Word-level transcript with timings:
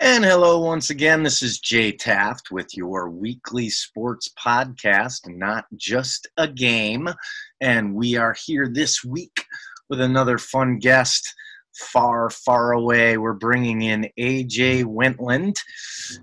And 0.00 0.24
hello 0.24 0.58
once 0.58 0.90
again. 0.90 1.22
This 1.22 1.40
is 1.40 1.60
Jay 1.60 1.92
Taft 1.92 2.50
with 2.50 2.76
your 2.76 3.08
weekly 3.08 3.70
sports 3.70 4.28
podcast, 4.36 5.28
Not 5.28 5.66
Just 5.76 6.26
a 6.36 6.48
Game. 6.48 7.08
And 7.60 7.94
we 7.94 8.16
are 8.16 8.34
here 8.44 8.66
this 8.66 9.04
week 9.04 9.44
with 9.88 10.00
another 10.00 10.36
fun 10.36 10.80
guest 10.80 11.32
far, 11.76 12.30
far 12.30 12.72
away. 12.72 13.16
We're 13.18 13.32
bringing 13.32 13.82
in 13.82 14.08
AJ 14.18 14.84
Wentland, 14.84 15.56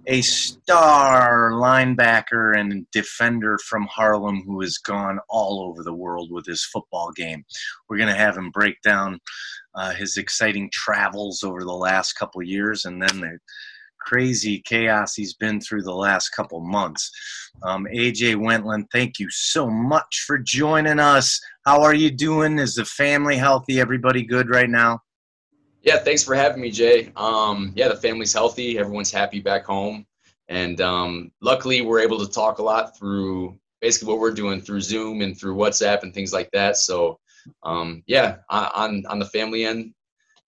a 0.07 0.21
star 0.21 1.52
linebacker 1.52 2.57
and 2.57 2.85
defender 2.91 3.57
from 3.67 3.88
Harlem 3.88 4.43
who 4.45 4.61
has 4.61 4.77
gone 4.77 5.20
all 5.29 5.61
over 5.63 5.84
the 5.84 5.93
world 5.93 6.31
with 6.31 6.45
his 6.45 6.63
football 6.66 7.11
game. 7.11 7.43
We're 7.89 7.98
going 7.98 8.09
to 8.09 8.16
have 8.16 8.38
him 8.38 8.52
break 8.52 8.81
down 8.81 9.20
uh, 9.75 9.91
his 9.91 10.17
exciting 10.17 10.70
travels 10.71 11.43
over 11.43 11.61
the 11.61 11.71
last 11.71 12.13
couple 12.13 12.41
years 12.41 12.86
and 12.86 13.02
then 13.02 13.22
the 13.22 13.39
crazy 14.02 14.61
chaos 14.66 15.13
he's 15.13 15.36
been 15.36 15.61
through 15.61 15.83
the 15.83 15.94
last 15.94 16.30
couple 16.30 16.59
months. 16.59 17.11
Um, 17.63 17.86
AJ 17.94 18.36
Wentland, 18.38 18.88
thank 18.91 19.20
you 19.20 19.30
so 19.30 19.70
much 19.70 20.23
for 20.25 20.38
joining 20.39 20.99
us. 20.99 21.39
How 21.66 21.81
are 21.81 21.94
you 21.94 22.09
doing? 22.09 22.58
Is 22.58 22.75
the 22.75 22.86
family 22.86 23.38
healthy? 23.38 23.80
Everybody 23.80 24.23
good 24.23 24.49
right 24.49 24.70
now? 24.70 25.02
Yeah, 25.81 25.98
thanks 25.98 26.23
for 26.23 26.35
having 26.35 26.62
me, 26.62 26.70
Jay. 26.70 27.12
Um, 27.16 27.73
yeah, 27.76 27.88
the 27.88 27.95
family's 27.95 28.34
healthy. 28.34 28.77
Everyone's 28.77 29.12
happy 29.12 29.39
back 29.39 29.66
home. 29.66 30.05
And 30.48 30.80
um, 30.81 31.31
luckily, 31.41 31.81
we're 31.81 32.02
able 32.02 32.23
to 32.23 32.31
talk 32.31 32.59
a 32.59 32.63
lot 32.63 32.98
through 32.98 33.58
basically 33.80 34.09
what 34.09 34.20
we're 34.20 34.31
doing 34.31 34.62
through 34.62 34.81
Zoom 34.81 35.22
and 35.22 35.38
through 35.38 35.55
WhatsApp 35.55 36.03
and 36.03 36.13
things 36.13 36.34
like 36.34 36.52
that. 36.52 36.77
So, 36.77 37.20
um, 37.63 38.03
yeah, 38.05 38.38
on, 38.49 39.03
on 39.08 39.17
the 39.17 39.25
family 39.25 39.66
end, 39.66 39.94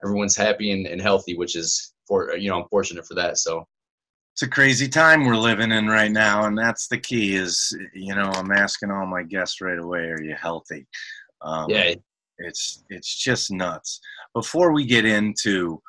everyone's 0.03 0.35
happy 0.35 0.71
and, 0.71 0.85
and 0.85 1.01
healthy, 1.01 1.35
which 1.35 1.55
is, 1.55 1.93
for 2.07 2.35
you 2.35 2.49
know, 2.49 2.61
I'm 2.61 2.67
fortunate 2.69 3.07
for 3.07 3.15
that. 3.15 3.37
So, 3.37 3.65
it's 4.33 4.41
a 4.41 4.47
crazy 4.47 4.87
time 4.87 5.25
we're 5.25 5.35
living 5.35 5.71
in 5.71 5.87
right 5.87 6.11
now 6.11 6.45
and 6.45 6.57
that's 6.57 6.87
the 6.87 6.97
key 6.97 7.35
is 7.35 7.77
you 7.93 8.15
know 8.15 8.31
i'm 8.33 8.51
asking 8.51 8.89
all 8.89 9.05
my 9.05 9.21
guests 9.21 9.61
right 9.61 9.77
away 9.77 10.05
are 10.05 10.23
you 10.23 10.33
healthy 10.33 10.87
um, 11.43 11.69
yeah 11.69 11.93
it's 12.43 12.83
it's 12.89 13.15
just 13.15 13.51
nuts. 13.51 13.99
Before 14.33 14.71
we 14.73 14.85
get 14.85 15.05
into 15.05 15.81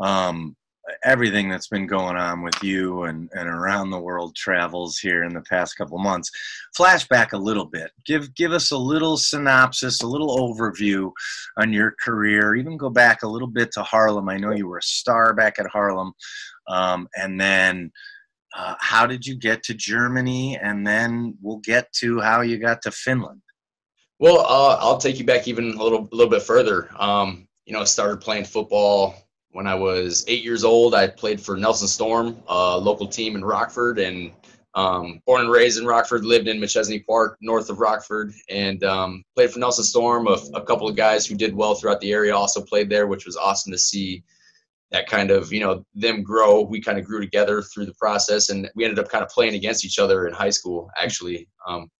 um, 0.00 0.56
everything 1.04 1.48
that's 1.48 1.68
been 1.68 1.86
going 1.86 2.16
on 2.16 2.42
with 2.42 2.62
you 2.62 3.04
and, 3.04 3.28
and 3.32 3.48
around 3.48 3.90
the 3.90 3.98
world 3.98 4.34
travels 4.36 4.98
here 4.98 5.24
in 5.24 5.34
the 5.34 5.40
past 5.42 5.76
couple 5.76 5.98
months, 5.98 6.30
flashback 6.78 7.32
a 7.32 7.38
little 7.38 7.64
bit. 7.64 7.90
Give 8.04 8.32
give 8.34 8.52
us 8.52 8.70
a 8.70 8.78
little 8.78 9.16
synopsis, 9.16 10.02
a 10.02 10.06
little 10.06 10.36
overview 10.38 11.10
on 11.58 11.72
your 11.72 11.94
career. 12.04 12.54
Even 12.54 12.76
go 12.76 12.90
back 12.90 13.22
a 13.22 13.28
little 13.28 13.48
bit 13.48 13.72
to 13.72 13.82
Harlem. 13.82 14.28
I 14.28 14.36
know 14.36 14.52
you 14.52 14.68
were 14.68 14.78
a 14.78 14.82
star 14.82 15.34
back 15.34 15.58
at 15.58 15.66
Harlem, 15.66 16.12
um, 16.68 17.08
and 17.16 17.40
then. 17.40 17.92
Uh, 18.58 18.74
how 18.80 19.06
did 19.06 19.26
you 19.26 19.34
get 19.34 19.62
to 19.62 19.74
Germany? 19.74 20.56
And 20.62 20.86
then 20.86 21.36
we'll 21.42 21.58
get 21.58 21.92
to 22.00 22.20
how 22.20 22.40
you 22.40 22.56
got 22.56 22.80
to 22.82 22.90
Finland. 22.90 23.42
Well, 24.18 24.40
uh, 24.40 24.78
I'll 24.80 24.96
take 24.96 25.18
you 25.18 25.26
back 25.26 25.46
even 25.46 25.74
a 25.74 25.82
little, 25.82 26.08
little 26.10 26.30
bit 26.30 26.42
further. 26.42 26.88
Um, 26.98 27.46
you 27.66 27.74
know, 27.74 27.80
I 27.80 27.84
started 27.84 28.20
playing 28.20 28.44
football 28.44 29.14
when 29.50 29.66
I 29.66 29.74
was 29.74 30.24
eight 30.26 30.42
years 30.42 30.64
old. 30.64 30.94
I 30.94 31.08
played 31.08 31.40
for 31.40 31.56
Nelson 31.56 31.88
Storm, 31.88 32.36
a 32.48 32.78
local 32.78 33.06
team 33.06 33.36
in 33.36 33.44
Rockford, 33.44 33.98
and 33.98 34.32
um, 34.74 35.20
born 35.26 35.42
and 35.42 35.50
raised 35.50 35.78
in 35.78 35.86
Rockford, 35.86 36.24
lived 36.24 36.48
in 36.48 36.60
Machesney 36.60 37.04
Park, 37.04 37.36
north 37.40 37.68
of 37.68 37.80
Rockford, 37.80 38.32
and 38.48 38.82
um, 38.84 39.22
played 39.34 39.50
for 39.50 39.58
Nelson 39.58 39.84
Storm. 39.84 40.28
A, 40.28 40.38
a, 40.54 40.62
couple 40.62 40.88
of 40.88 40.96
guys 40.96 41.26
who 41.26 41.34
did 41.34 41.54
well 41.54 41.74
throughout 41.74 42.00
the 42.00 42.12
area 42.12 42.36
also 42.36 42.62
played 42.62 42.90
there, 42.90 43.06
which 43.06 43.26
was 43.26 43.36
awesome 43.36 43.72
to 43.72 43.78
see. 43.78 44.22
That 44.92 45.08
kind 45.08 45.32
of, 45.32 45.52
you 45.52 45.60
know, 45.60 45.84
them 45.94 46.22
grow. 46.22 46.60
We 46.60 46.80
kind 46.80 46.96
of 46.96 47.04
grew 47.04 47.20
together 47.20 47.60
through 47.60 47.86
the 47.86 47.94
process, 47.94 48.50
and 48.50 48.70
we 48.76 48.84
ended 48.84 49.00
up 49.00 49.10
kind 49.10 49.24
of 49.24 49.30
playing 49.30 49.54
against 49.54 49.84
each 49.84 49.98
other 49.98 50.28
in 50.28 50.32
high 50.32 50.50
school, 50.50 50.90
actually. 50.96 51.48
Um, 51.66 51.90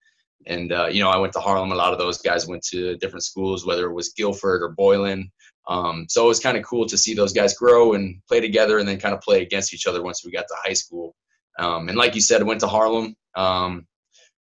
and 0.46 0.72
uh, 0.72 0.86
you 0.86 1.02
know, 1.02 1.10
I 1.10 1.18
went 1.18 1.32
to 1.34 1.40
Harlem. 1.40 1.72
A 1.72 1.74
lot 1.74 1.92
of 1.92 1.98
those 1.98 2.18
guys 2.18 2.46
went 2.46 2.64
to 2.66 2.96
different 2.96 3.24
schools, 3.24 3.66
whether 3.66 3.86
it 3.86 3.94
was 3.94 4.10
Guilford 4.10 4.62
or 4.62 4.70
Boylan. 4.70 5.30
Um, 5.68 6.06
so 6.08 6.24
it 6.24 6.28
was 6.28 6.40
kind 6.40 6.56
of 6.56 6.64
cool 6.64 6.86
to 6.86 6.96
see 6.96 7.12
those 7.12 7.32
guys 7.32 7.56
grow 7.56 7.94
and 7.94 8.20
play 8.28 8.40
together, 8.40 8.78
and 8.78 8.88
then 8.88 8.98
kind 8.98 9.14
of 9.14 9.20
play 9.20 9.42
against 9.42 9.74
each 9.74 9.86
other 9.86 10.02
once 10.02 10.24
we 10.24 10.30
got 10.30 10.46
to 10.48 10.54
high 10.64 10.72
school. 10.72 11.14
Um, 11.58 11.88
and 11.88 11.98
like 11.98 12.14
you 12.14 12.20
said, 12.20 12.40
I 12.40 12.44
went 12.44 12.60
to 12.60 12.68
Harlem, 12.68 13.14
um, 13.34 13.86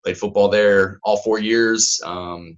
played 0.04 0.18
football 0.18 0.48
there 0.48 0.98
all 1.04 1.18
four 1.18 1.38
years, 1.38 2.00
um, 2.04 2.56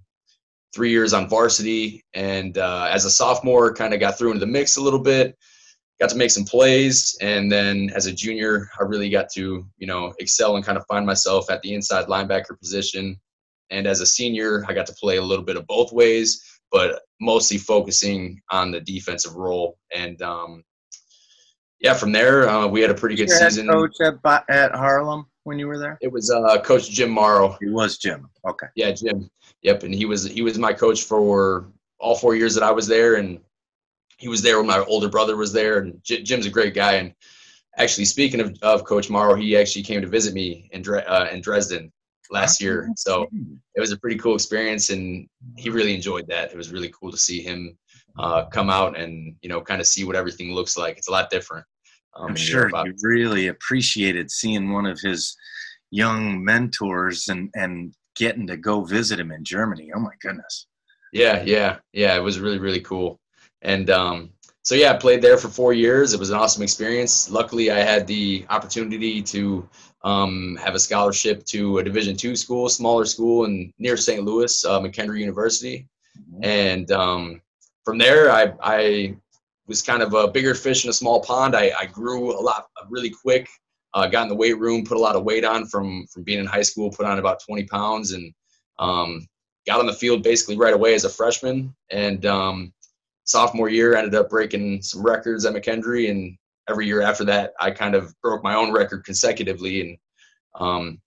three 0.74 0.90
years 0.90 1.12
on 1.12 1.28
varsity, 1.28 2.02
and 2.14 2.56
uh, 2.56 2.88
as 2.90 3.04
a 3.04 3.10
sophomore, 3.10 3.74
kind 3.74 3.92
of 3.92 4.00
got 4.00 4.18
through 4.18 4.32
into 4.32 4.40
the 4.40 4.50
mix 4.50 4.76
a 4.76 4.82
little 4.82 5.00
bit. 5.00 5.36
Got 6.00 6.10
to 6.10 6.16
make 6.16 6.30
some 6.30 6.44
plays, 6.44 7.16
and 7.20 7.52
then 7.52 7.90
as 7.94 8.06
a 8.06 8.12
junior, 8.12 8.68
I 8.80 8.84
really 8.84 9.10
got 9.10 9.28
to 9.34 9.64
you 9.76 9.86
know 9.86 10.12
excel 10.18 10.56
and 10.56 10.64
kind 10.64 10.78
of 10.78 10.84
find 10.86 11.04
myself 11.06 11.50
at 11.50 11.60
the 11.62 11.74
inside 11.74 12.06
linebacker 12.06 12.58
position. 12.58 13.20
And 13.70 13.86
as 13.86 14.00
a 14.00 14.06
senior, 14.06 14.64
I 14.68 14.74
got 14.74 14.86
to 14.86 14.94
play 14.94 15.16
a 15.16 15.22
little 15.22 15.44
bit 15.44 15.56
of 15.56 15.66
both 15.66 15.92
ways, 15.92 16.42
but 16.70 17.02
mostly 17.20 17.58
focusing 17.58 18.40
on 18.50 18.70
the 18.70 18.80
defensive 18.80 19.34
role. 19.34 19.78
And 19.94 20.20
um, 20.22 20.64
yeah, 21.80 21.94
from 21.94 22.12
there, 22.12 22.48
uh, 22.48 22.66
we 22.66 22.80
had 22.80 22.90
a 22.90 22.94
pretty 22.94 23.16
good 23.16 23.28
Your 23.28 23.38
season. 23.38 23.68
coach 23.68 23.96
at, 24.00 24.44
at 24.48 24.74
Harlem 24.74 25.26
when 25.44 25.58
you 25.58 25.66
were 25.66 25.78
there? 25.78 25.98
It 26.00 26.10
was 26.10 26.30
uh, 26.30 26.60
Coach 26.62 26.90
Jim 26.90 27.10
Morrow. 27.10 27.56
He 27.60 27.68
was 27.68 27.98
Jim. 27.98 28.28
Okay. 28.46 28.66
Yeah, 28.74 28.90
Jim. 28.90 29.30
Yep, 29.62 29.84
and 29.84 29.94
he 29.94 30.04
was 30.04 30.24
he 30.24 30.42
was 30.42 30.58
my 30.58 30.72
coach 30.72 31.04
for 31.04 31.66
all 31.98 32.16
four 32.16 32.34
years 32.34 32.54
that 32.54 32.64
I 32.64 32.70
was 32.70 32.86
there, 32.86 33.14
and 33.14 33.40
he 34.18 34.28
was 34.28 34.42
there 34.42 34.58
when 34.58 34.66
my 34.66 34.78
older 34.80 35.08
brother 35.08 35.36
was 35.36 35.52
there. 35.52 35.78
And 35.78 36.02
J- 36.02 36.22
Jim's 36.22 36.46
a 36.46 36.50
great 36.50 36.74
guy. 36.74 36.94
And 36.94 37.14
actually, 37.78 38.04
speaking 38.06 38.40
of, 38.40 38.58
of 38.62 38.84
Coach 38.84 39.08
Morrow, 39.08 39.34
he 39.34 39.56
actually 39.56 39.82
came 39.82 40.00
to 40.00 40.08
visit 40.08 40.34
me 40.34 40.68
in 40.72 40.82
Dre- 40.82 41.04
uh, 41.04 41.28
in 41.28 41.40
Dresden 41.40 41.92
last 42.30 42.60
year. 42.60 42.88
So 42.96 43.28
it 43.74 43.80
was 43.80 43.92
a 43.92 43.98
pretty 43.98 44.16
cool 44.16 44.34
experience, 44.34 44.90
and 44.90 45.28
he 45.56 45.70
really 45.70 45.94
enjoyed 45.94 46.26
that. 46.28 46.50
It 46.50 46.56
was 46.56 46.72
really 46.72 46.92
cool 46.98 47.10
to 47.10 47.18
see 47.18 47.40
him 47.42 47.76
uh, 48.18 48.46
come 48.46 48.70
out 48.70 48.98
and 48.98 49.34
you 49.42 49.48
know 49.48 49.60
kind 49.60 49.80
of 49.80 49.86
see 49.86 50.04
what 50.04 50.16
everything 50.16 50.52
looks 50.52 50.76
like. 50.76 50.96
It's 50.96 51.08
a 51.08 51.12
lot 51.12 51.30
different. 51.30 51.66
Um, 52.16 52.30
I'm 52.30 52.36
sure 52.36 52.68
he 52.68 52.92
really 53.02 53.48
appreciated 53.48 54.30
seeing 54.30 54.72
one 54.72 54.86
of 54.86 55.00
his 55.00 55.36
young 55.90 56.44
mentors 56.44 57.28
and 57.28 57.50
and 57.54 57.92
getting 58.16 58.46
to 58.46 58.56
go 58.56 58.84
visit 58.84 59.18
him 59.18 59.32
in 59.32 59.44
Germany. 59.44 59.90
Oh 59.94 60.00
my 60.00 60.14
goodness. 60.20 60.66
Yeah, 61.12 61.42
yeah, 61.44 61.78
yeah. 61.92 62.16
It 62.16 62.22
was 62.22 62.40
really 62.40 62.58
really 62.58 62.80
cool, 62.80 63.20
and 63.62 63.90
um, 63.90 64.30
so 64.62 64.74
yeah, 64.74 64.92
I 64.92 64.96
played 64.96 65.20
there 65.20 65.36
for 65.36 65.48
four 65.48 65.72
years. 65.72 66.14
It 66.14 66.20
was 66.20 66.30
an 66.30 66.36
awesome 66.36 66.62
experience. 66.62 67.30
Luckily, 67.30 67.70
I 67.70 67.80
had 67.80 68.06
the 68.06 68.46
opportunity 68.48 69.22
to 69.22 69.68
um, 70.04 70.56
have 70.62 70.74
a 70.74 70.78
scholarship 70.78 71.44
to 71.46 71.78
a 71.78 71.82
Division 71.82 72.16
two 72.16 72.36
school, 72.36 72.68
smaller 72.68 73.04
school 73.04 73.46
in 73.46 73.72
near 73.78 73.96
St. 73.96 74.22
Louis, 74.22 74.64
uh, 74.64 74.78
McKendree 74.80 75.18
University, 75.18 75.88
mm-hmm. 76.16 76.44
and 76.44 76.92
um, 76.92 77.40
from 77.84 77.98
there, 77.98 78.30
I, 78.30 78.52
I 78.62 79.16
was 79.66 79.82
kind 79.82 80.02
of 80.02 80.14
a 80.14 80.28
bigger 80.28 80.54
fish 80.54 80.84
in 80.84 80.90
a 80.90 80.94
small 80.94 81.20
pond. 81.22 81.56
I, 81.56 81.72
I 81.78 81.86
grew 81.86 82.38
a 82.38 82.40
lot, 82.40 82.68
really 82.88 83.10
quick. 83.10 83.48
Uh, 83.94 84.06
got 84.06 84.24
in 84.24 84.28
the 84.28 84.34
weight 84.34 84.58
room, 84.58 84.84
put 84.84 84.96
a 84.96 85.00
lot 85.00 85.16
of 85.16 85.24
weight 85.24 85.44
on 85.44 85.66
from 85.66 86.06
from 86.08 86.24
being 86.24 86.40
in 86.40 86.46
high 86.46 86.62
school. 86.62 86.90
Put 86.90 87.06
on 87.06 87.18
about 87.18 87.40
20 87.44 87.64
pounds, 87.64 88.12
and 88.12 88.32
um, 88.78 89.26
got 89.66 89.80
on 89.80 89.86
the 89.86 89.92
field 89.92 90.22
basically 90.22 90.56
right 90.56 90.74
away 90.74 90.94
as 90.94 91.04
a 91.04 91.08
freshman. 91.08 91.74
And 91.90 92.26
um, 92.26 92.72
sophomore 93.24 93.68
year, 93.68 93.94
ended 93.94 94.14
up 94.14 94.30
breaking 94.30 94.82
some 94.82 95.02
records 95.02 95.44
at 95.44 95.54
McKendree, 95.54 96.10
and 96.10 96.36
every 96.68 96.86
year 96.86 97.02
after 97.02 97.24
that, 97.24 97.52
I 97.60 97.70
kind 97.70 97.94
of 97.94 98.14
broke 98.22 98.42
my 98.42 98.54
own 98.54 98.72
record 98.72 99.04
consecutively 99.04 99.80
and 99.80 99.98
um, 100.54 101.00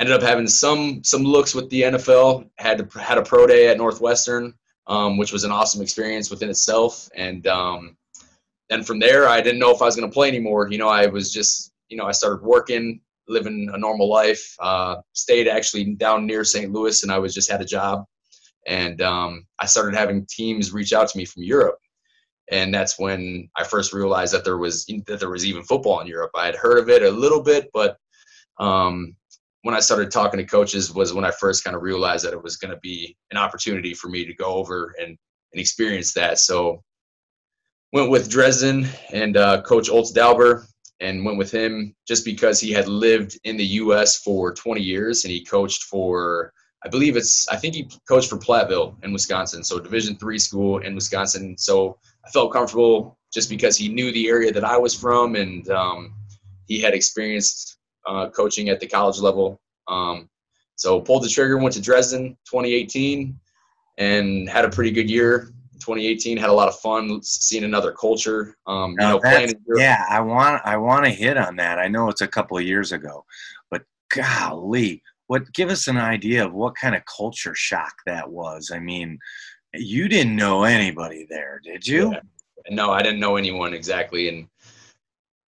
ended 0.00 0.14
up 0.14 0.22
having 0.22 0.46
some 0.46 1.02
some 1.04 1.22
looks 1.22 1.54
with 1.54 1.68
the 1.70 1.82
NFL. 1.82 2.48
Had 2.58 2.90
had 2.94 3.18
a 3.18 3.22
pro 3.22 3.46
day 3.46 3.68
at 3.68 3.76
Northwestern, 3.76 4.54
um, 4.86 5.16
which 5.16 5.32
was 5.32 5.44
an 5.44 5.52
awesome 5.52 5.82
experience 5.82 6.30
within 6.30 6.50
itself. 6.50 7.08
And 7.14 7.46
um, 7.46 7.96
then 8.68 8.82
from 8.82 8.98
there, 8.98 9.28
I 9.28 9.40
didn't 9.40 9.60
know 9.60 9.70
if 9.70 9.82
I 9.82 9.86
was 9.86 9.96
going 9.96 10.08
to 10.08 10.14
play 10.14 10.28
anymore. 10.28 10.68
You 10.70 10.78
know, 10.78 10.88
I 10.88 11.06
was 11.06 11.32
just 11.32 11.72
you 11.88 11.96
know 11.96 12.06
I 12.06 12.12
started 12.12 12.42
working, 12.42 13.00
living 13.28 13.70
a 13.72 13.78
normal 13.78 14.08
life. 14.08 14.56
Uh, 14.58 14.96
stayed 15.12 15.48
actually 15.48 15.94
down 15.94 16.26
near 16.26 16.44
St. 16.44 16.72
Louis, 16.72 17.02
and 17.02 17.12
I 17.12 17.18
was 17.18 17.34
just 17.34 17.50
had 17.50 17.60
a 17.60 17.66
job. 17.66 18.04
And 18.66 19.02
um, 19.02 19.44
I 19.58 19.66
started 19.66 19.96
having 19.96 20.24
teams 20.26 20.72
reach 20.72 20.92
out 20.92 21.08
to 21.08 21.18
me 21.18 21.24
from 21.24 21.42
Europe 21.42 21.78
and 22.50 22.74
that's 22.74 22.98
when 22.98 23.48
I 23.56 23.64
first 23.64 23.92
realized 23.92 24.34
that 24.34 24.44
there 24.44 24.58
was 24.58 24.84
that 25.06 25.20
there 25.20 25.30
was 25.30 25.46
even 25.46 25.62
football 25.62 26.00
in 26.00 26.06
Europe. 26.06 26.32
I 26.34 26.46
had 26.46 26.56
heard 26.56 26.78
of 26.78 26.88
it 26.88 27.02
a 27.02 27.10
little 27.10 27.42
bit, 27.42 27.70
but 27.72 27.96
um, 28.58 29.16
when 29.62 29.74
I 29.74 29.80
started 29.80 30.10
talking 30.10 30.38
to 30.38 30.44
coaches 30.44 30.92
was 30.92 31.14
when 31.14 31.24
I 31.24 31.30
first 31.30 31.64
kind 31.64 31.76
of 31.76 31.82
realized 31.82 32.24
that 32.24 32.32
it 32.32 32.42
was 32.42 32.56
going 32.56 32.72
to 32.72 32.80
be 32.80 33.16
an 33.30 33.36
opportunity 33.36 33.94
for 33.94 34.08
me 34.08 34.24
to 34.24 34.34
go 34.34 34.46
over 34.46 34.94
and, 34.98 35.08
and 35.08 35.60
experience 35.60 36.12
that. 36.14 36.38
So 36.38 36.82
went 37.92 38.10
with 38.10 38.30
Dresden 38.30 38.88
and 39.12 39.36
uh, 39.36 39.62
Coach 39.62 39.88
Olds 39.88 40.10
Dauber 40.10 40.66
and 41.00 41.24
went 41.24 41.38
with 41.38 41.50
him 41.50 41.94
just 42.06 42.24
because 42.24 42.58
he 42.58 42.72
had 42.72 42.88
lived 42.88 43.38
in 43.44 43.56
the 43.56 43.66
U.S. 43.66 44.18
for 44.18 44.52
20 44.52 44.80
years 44.80 45.24
and 45.24 45.32
he 45.32 45.44
coached 45.44 45.84
for 45.84 46.52
I 46.84 46.88
believe 46.88 47.16
it's 47.16 47.48
I 47.48 47.56
think 47.56 47.74
he 47.74 47.88
coached 48.08 48.28
for 48.28 48.36
Platteville 48.36 48.96
in 49.04 49.12
Wisconsin, 49.12 49.62
so 49.62 49.78
Division 49.78 50.16
three 50.16 50.38
school 50.38 50.78
in 50.78 50.94
Wisconsin. 50.94 51.56
So 51.56 51.98
I 52.26 52.30
felt 52.30 52.52
comfortable 52.52 53.18
just 53.32 53.48
because 53.48 53.76
he 53.76 53.88
knew 53.88 54.12
the 54.12 54.28
area 54.28 54.52
that 54.52 54.64
I 54.64 54.76
was 54.76 54.94
from 54.94 55.36
and 55.36 55.68
um, 55.70 56.14
he 56.66 56.80
had 56.80 56.94
experienced 56.94 57.78
uh, 58.06 58.28
coaching 58.30 58.68
at 58.68 58.80
the 58.80 58.86
college 58.86 59.18
level. 59.18 59.60
Um, 59.88 60.28
so 60.76 61.00
pulled 61.00 61.22
the 61.22 61.28
trigger, 61.28 61.58
went 61.58 61.74
to 61.74 61.80
Dresden 61.80 62.36
2018, 62.46 63.38
and 63.98 64.48
had 64.48 64.64
a 64.64 64.70
pretty 64.70 64.90
good 64.90 65.08
year. 65.08 65.52
2018 65.74 66.36
had 66.36 66.48
a 66.48 66.52
lot 66.52 66.68
of 66.68 66.78
fun 66.78 67.20
seeing 67.22 67.64
another 67.64 67.92
culture. 67.92 68.56
Um, 68.66 68.92
you 68.92 68.96
know, 68.98 69.18
playing 69.18 69.52
yeah, 69.76 70.04
I 70.08 70.20
want 70.20 70.62
I 70.64 70.76
want 70.76 71.04
to 71.04 71.10
hit 71.10 71.36
on 71.36 71.56
that. 71.56 71.78
I 71.78 71.88
know 71.88 72.08
it's 72.08 72.20
a 72.20 72.28
couple 72.28 72.56
of 72.56 72.64
years 72.64 72.92
ago, 72.92 73.24
but 73.70 73.82
golly, 74.14 75.02
what 75.32 75.50
give 75.54 75.70
us 75.70 75.88
an 75.88 75.96
idea 75.96 76.44
of 76.44 76.52
what 76.52 76.74
kind 76.74 76.94
of 76.94 77.00
culture 77.06 77.54
shock 77.54 77.94
that 78.04 78.30
was? 78.30 78.70
I 78.70 78.78
mean, 78.78 79.18
you 79.72 80.06
didn't 80.06 80.36
know 80.36 80.64
anybody 80.64 81.26
there, 81.26 81.58
did 81.64 81.86
you? 81.86 82.12
Yeah. 82.12 82.20
No, 82.68 82.90
I 82.90 83.00
didn't 83.00 83.20
know 83.20 83.36
anyone 83.36 83.72
exactly, 83.72 84.28
and 84.28 84.46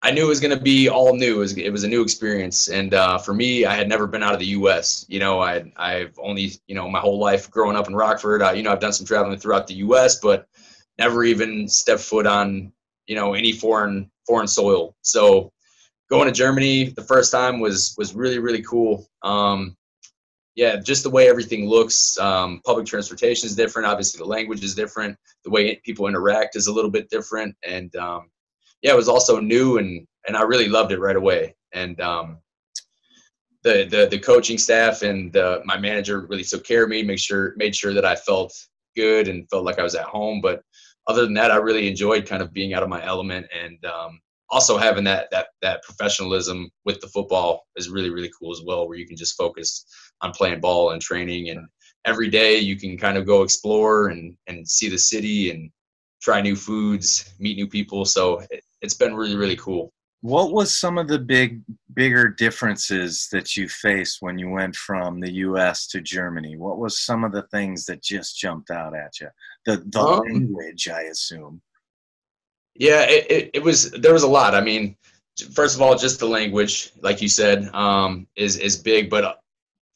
I 0.01 0.09
knew 0.09 0.25
it 0.25 0.29
was 0.29 0.39
going 0.39 0.57
to 0.57 0.63
be 0.63 0.89
all 0.89 1.15
new. 1.15 1.35
It 1.35 1.37
was, 1.37 1.57
it 1.59 1.69
was 1.69 1.83
a 1.83 1.87
new 1.87 2.01
experience, 2.01 2.69
and 2.69 2.95
uh, 2.95 3.19
for 3.19 3.35
me, 3.35 3.65
I 3.65 3.75
had 3.75 3.87
never 3.87 4.07
been 4.07 4.23
out 4.23 4.33
of 4.33 4.39
the 4.39 4.47
U.S. 4.47 5.05
You 5.09 5.19
know, 5.19 5.43
I 5.43 5.71
I've 5.77 6.17
only 6.17 6.53
you 6.65 6.73
know 6.73 6.89
my 6.89 6.99
whole 6.99 7.19
life 7.19 7.51
growing 7.51 7.77
up 7.77 7.87
in 7.87 7.95
Rockford. 7.95 8.41
Uh, 8.41 8.53
you 8.53 8.63
know, 8.63 8.71
I've 8.71 8.79
done 8.79 8.93
some 8.93 9.05
traveling 9.05 9.37
throughout 9.37 9.67
the 9.67 9.75
U.S., 9.75 10.19
but 10.19 10.47
never 10.97 11.23
even 11.23 11.67
stepped 11.67 12.01
foot 12.01 12.25
on 12.25 12.71
you 13.05 13.15
know 13.15 13.35
any 13.35 13.51
foreign 13.51 14.09
foreign 14.25 14.47
soil. 14.47 14.95
So 15.03 15.53
going 16.09 16.27
to 16.27 16.33
Germany 16.33 16.85
the 16.85 17.03
first 17.03 17.31
time 17.31 17.59
was 17.59 17.95
was 17.97 18.15
really 18.15 18.39
really 18.39 18.61
cool. 18.63 19.07
Um, 19.23 19.75
yeah, 20.55 20.77
just 20.77 21.03
the 21.03 21.09
way 21.09 21.29
everything 21.29 21.69
looks. 21.69 22.17
Um, 22.17 22.61
public 22.65 22.87
transportation 22.87 23.45
is 23.45 23.55
different. 23.55 23.87
Obviously, 23.87 24.17
the 24.17 24.25
language 24.25 24.63
is 24.63 24.73
different. 24.73 25.15
The 25.43 25.51
way 25.51 25.75
people 25.85 26.07
interact 26.07 26.55
is 26.55 26.65
a 26.65 26.73
little 26.73 26.89
bit 26.89 27.09
different, 27.09 27.55
and 27.63 27.95
um, 27.95 28.29
yeah, 28.81 28.91
it 28.91 28.97
was 28.97 29.09
also 29.09 29.39
new 29.39 29.77
and 29.77 30.07
and 30.27 30.35
I 30.35 30.41
really 30.41 30.67
loved 30.67 30.91
it 30.91 30.99
right 30.99 31.15
away. 31.15 31.55
And 31.73 31.99
um, 32.01 32.39
the 33.63 33.85
the 33.85 34.07
the 34.09 34.19
coaching 34.19 34.57
staff 34.57 35.01
and 35.01 35.35
uh, 35.37 35.59
my 35.65 35.77
manager 35.77 36.25
really 36.27 36.43
took 36.43 36.63
care 36.63 36.83
of 36.83 36.89
me, 36.89 37.03
make 37.03 37.19
sure 37.19 37.53
made 37.57 37.75
sure 37.75 37.93
that 37.93 38.05
I 38.05 38.15
felt 38.15 38.53
good 38.95 39.27
and 39.27 39.47
felt 39.49 39.63
like 39.65 39.79
I 39.79 39.83
was 39.83 39.95
at 39.95 40.05
home. 40.05 40.41
But 40.41 40.61
other 41.07 41.23
than 41.23 41.33
that, 41.35 41.51
I 41.51 41.57
really 41.57 41.87
enjoyed 41.87 42.25
kind 42.25 42.41
of 42.41 42.53
being 42.53 42.73
out 42.73 42.83
of 42.83 42.89
my 42.89 43.03
element 43.05 43.47
and 43.53 43.83
um, 43.85 44.19
also 44.49 44.77
having 44.77 45.03
that 45.03 45.27
that 45.31 45.47
that 45.61 45.83
professionalism 45.83 46.69
with 46.85 46.99
the 47.01 47.07
football 47.07 47.65
is 47.75 47.89
really 47.89 48.09
really 48.09 48.31
cool 48.39 48.51
as 48.51 48.61
well, 48.65 48.87
where 48.87 48.97
you 48.97 49.07
can 49.07 49.17
just 49.17 49.37
focus 49.37 49.85
on 50.21 50.31
playing 50.31 50.59
ball 50.59 50.91
and 50.91 51.01
training 51.01 51.49
and 51.49 51.67
every 52.05 52.29
day 52.29 52.57
you 52.57 52.77
can 52.77 52.97
kind 52.97 53.17
of 53.17 53.25
go 53.25 53.43
explore 53.43 54.07
and 54.07 54.35
and 54.47 54.67
see 54.67 54.89
the 54.89 54.97
city 54.97 55.51
and 55.51 55.69
try 56.21 56.41
new 56.41 56.55
foods, 56.55 57.33
meet 57.39 57.57
new 57.57 57.67
people. 57.67 58.05
So 58.05 58.39
it, 58.49 58.63
it's 58.81 58.95
been 58.95 59.15
really 59.15 59.35
really 59.35 59.57
cool. 59.57 59.93
What 60.21 60.51
was 60.51 60.75
some 60.75 60.97
of 60.97 61.07
the 61.07 61.19
big 61.19 61.61
bigger 61.93 62.27
differences 62.29 63.27
that 63.31 63.55
you 63.55 63.69
faced 63.69 64.17
when 64.21 64.37
you 64.39 64.49
went 64.49 64.75
from 64.75 65.19
the 65.19 65.31
U.S. 65.47 65.87
to 65.87 66.01
Germany? 66.01 66.57
What 66.57 66.79
was 66.79 66.99
some 66.99 67.23
of 67.23 67.31
the 67.31 67.43
things 67.43 67.85
that 67.85 68.01
just 68.01 68.39
jumped 68.39 68.71
out 68.71 68.95
at 68.95 69.19
you? 69.19 69.27
The 69.65 69.83
the 69.87 69.99
um, 69.99 70.19
language, 70.21 70.87
I 70.87 71.01
assume. 71.03 71.61
Yeah, 72.77 73.01
it, 73.01 73.31
it, 73.31 73.49
it, 73.55 73.63
was 73.63 73.91
there 73.91 74.13
was 74.13 74.23
a 74.23 74.27
lot. 74.27 74.53
I 74.53 74.61
mean, 74.61 74.95
first 75.53 75.75
of 75.75 75.81
all, 75.81 75.97
just 75.97 76.19
the 76.19 76.27
language, 76.27 76.91
like 77.01 77.21
you 77.21 77.27
said, 77.27 77.73
um, 77.73 78.27
is 78.35 78.57
is 78.57 78.75
big. 78.75 79.09
But 79.09 79.39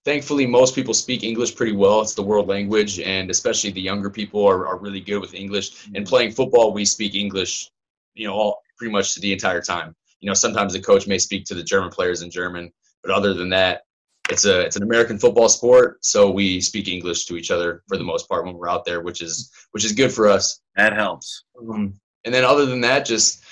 thankfully, 0.04 0.48
most 0.48 0.74
people 0.74 0.94
speak 0.94 1.24
English 1.24 1.56
pretty 1.56 1.74
well. 1.74 2.02
It's 2.02 2.16
the 2.16 2.24
world 2.24 2.48
language, 2.48 3.00
and 3.00 3.30
especially 3.30 3.72
the 3.72 3.82
younger 3.82 4.10
people 4.10 4.46
are, 4.48 4.68
are 4.68 4.78
really 4.78 5.00
good 5.00 5.20
with 5.20 5.36
English. 5.36 5.88
And 5.94 6.08
playing 6.08 6.32
football, 6.32 6.74
we 6.74 6.86
speak 6.86 7.16
English, 7.16 7.70
you 8.16 8.28
know, 8.28 8.34
all 8.34 8.62
pretty 8.78 8.92
much 8.92 9.16
the 9.16 9.32
entire 9.32 9.62
time. 9.62 9.96
You 10.20 10.28
know, 10.28 10.34
sometimes 10.34 10.74
the 10.74 10.82
coach 10.82 11.08
may 11.08 11.18
speak 11.18 11.46
to 11.46 11.56
the 11.56 11.64
German 11.64 11.92
players 11.92 12.24
in 12.24 12.32
German, 12.32 12.72
but 13.04 13.12
other 13.12 13.34
than 13.34 13.50
that, 13.50 13.84
it's 14.30 14.46
a 14.46 14.62
it's 14.62 14.76
an 14.76 14.84
American 14.84 15.20
football 15.20 15.50
sport, 15.50 16.04
so 16.04 16.32
we 16.32 16.62
speak 16.62 16.88
English 16.88 17.26
to 17.26 17.36
each 17.36 17.52
other 17.52 17.84
for 17.88 17.98
the 17.98 18.04
most 18.04 18.30
part 18.30 18.46
when 18.46 18.56
we're 18.56 18.70
out 18.70 18.86
there, 18.86 19.02
which 19.02 19.22
is 19.22 19.52
which 19.72 19.84
is 19.84 19.92
good 19.92 20.12
for 20.12 20.28
us. 20.28 20.62
That 20.76 20.94
helps. 20.94 21.44
Um, 21.60 21.94
and 22.26 22.34
then 22.34 22.44
other 22.44 22.66
than 22.66 22.82
that, 22.82 23.06
just 23.06 23.44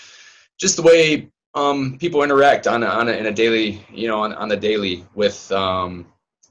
just 0.60 0.76
the 0.76 0.82
way 0.82 1.30
um, 1.56 1.98
people 1.98 2.24
interact 2.24 2.68
on 2.68 2.84
a, 2.84 2.86
on 2.86 3.08
a, 3.08 3.12
in 3.14 3.26
a 3.26 3.32
daily, 3.32 3.84
you 3.92 4.08
know, 4.08 4.20
on, 4.20 4.34
on 4.34 4.50
the 4.50 4.58
daily 4.58 5.06
with 5.16 5.52
um, 5.52 6.06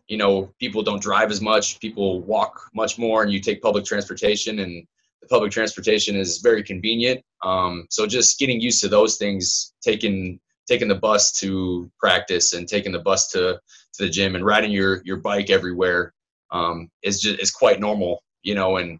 you 0.09 0.17
know, 0.17 0.53
people 0.59 0.83
don't 0.83 1.03
drive 1.03 1.31
as 1.31 1.41
much, 1.41 1.79
people 1.81 2.23
walk 2.23 2.71
much 2.75 2.99
more, 2.99 3.23
and 3.23 3.31
you 3.31 3.41
take 3.41 3.61
public 3.61 3.85
transportation, 3.85 4.61
and 4.61 4.87
the 5.21 5.29
public 5.29 5.53
transportation 5.53 6.17
is 6.17 6.39
very 6.39 6.63
convenient. 6.63 7.23
Um, 7.45 7.87
so 7.91 8.07
just 8.07 8.39
getting 8.39 8.61
used 8.61 8.81
to 8.81 8.89
those 8.89 9.17
things, 9.17 9.75
taking 9.83 10.41
taking 10.67 10.89
the 10.89 10.95
bus 10.95 11.33
to 11.33 11.91
practice 11.99 12.53
and 12.53 12.69
taking 12.69 12.93
the 12.93 12.99
bus 12.99 13.31
to, 13.31 13.59
to 13.95 14.03
the 14.05 14.09
gym 14.09 14.35
and 14.35 14.45
riding 14.45 14.71
your 14.71 15.03
your 15.05 15.19
bike 15.19 15.51
everywhere 15.51 16.15
um, 16.51 16.91
is 17.03 17.21
just 17.21 17.39
is 17.41 17.51
quite 17.51 17.81
normal, 17.81 18.23
you 18.43 18.55
know, 18.55 18.79
and 18.79 18.99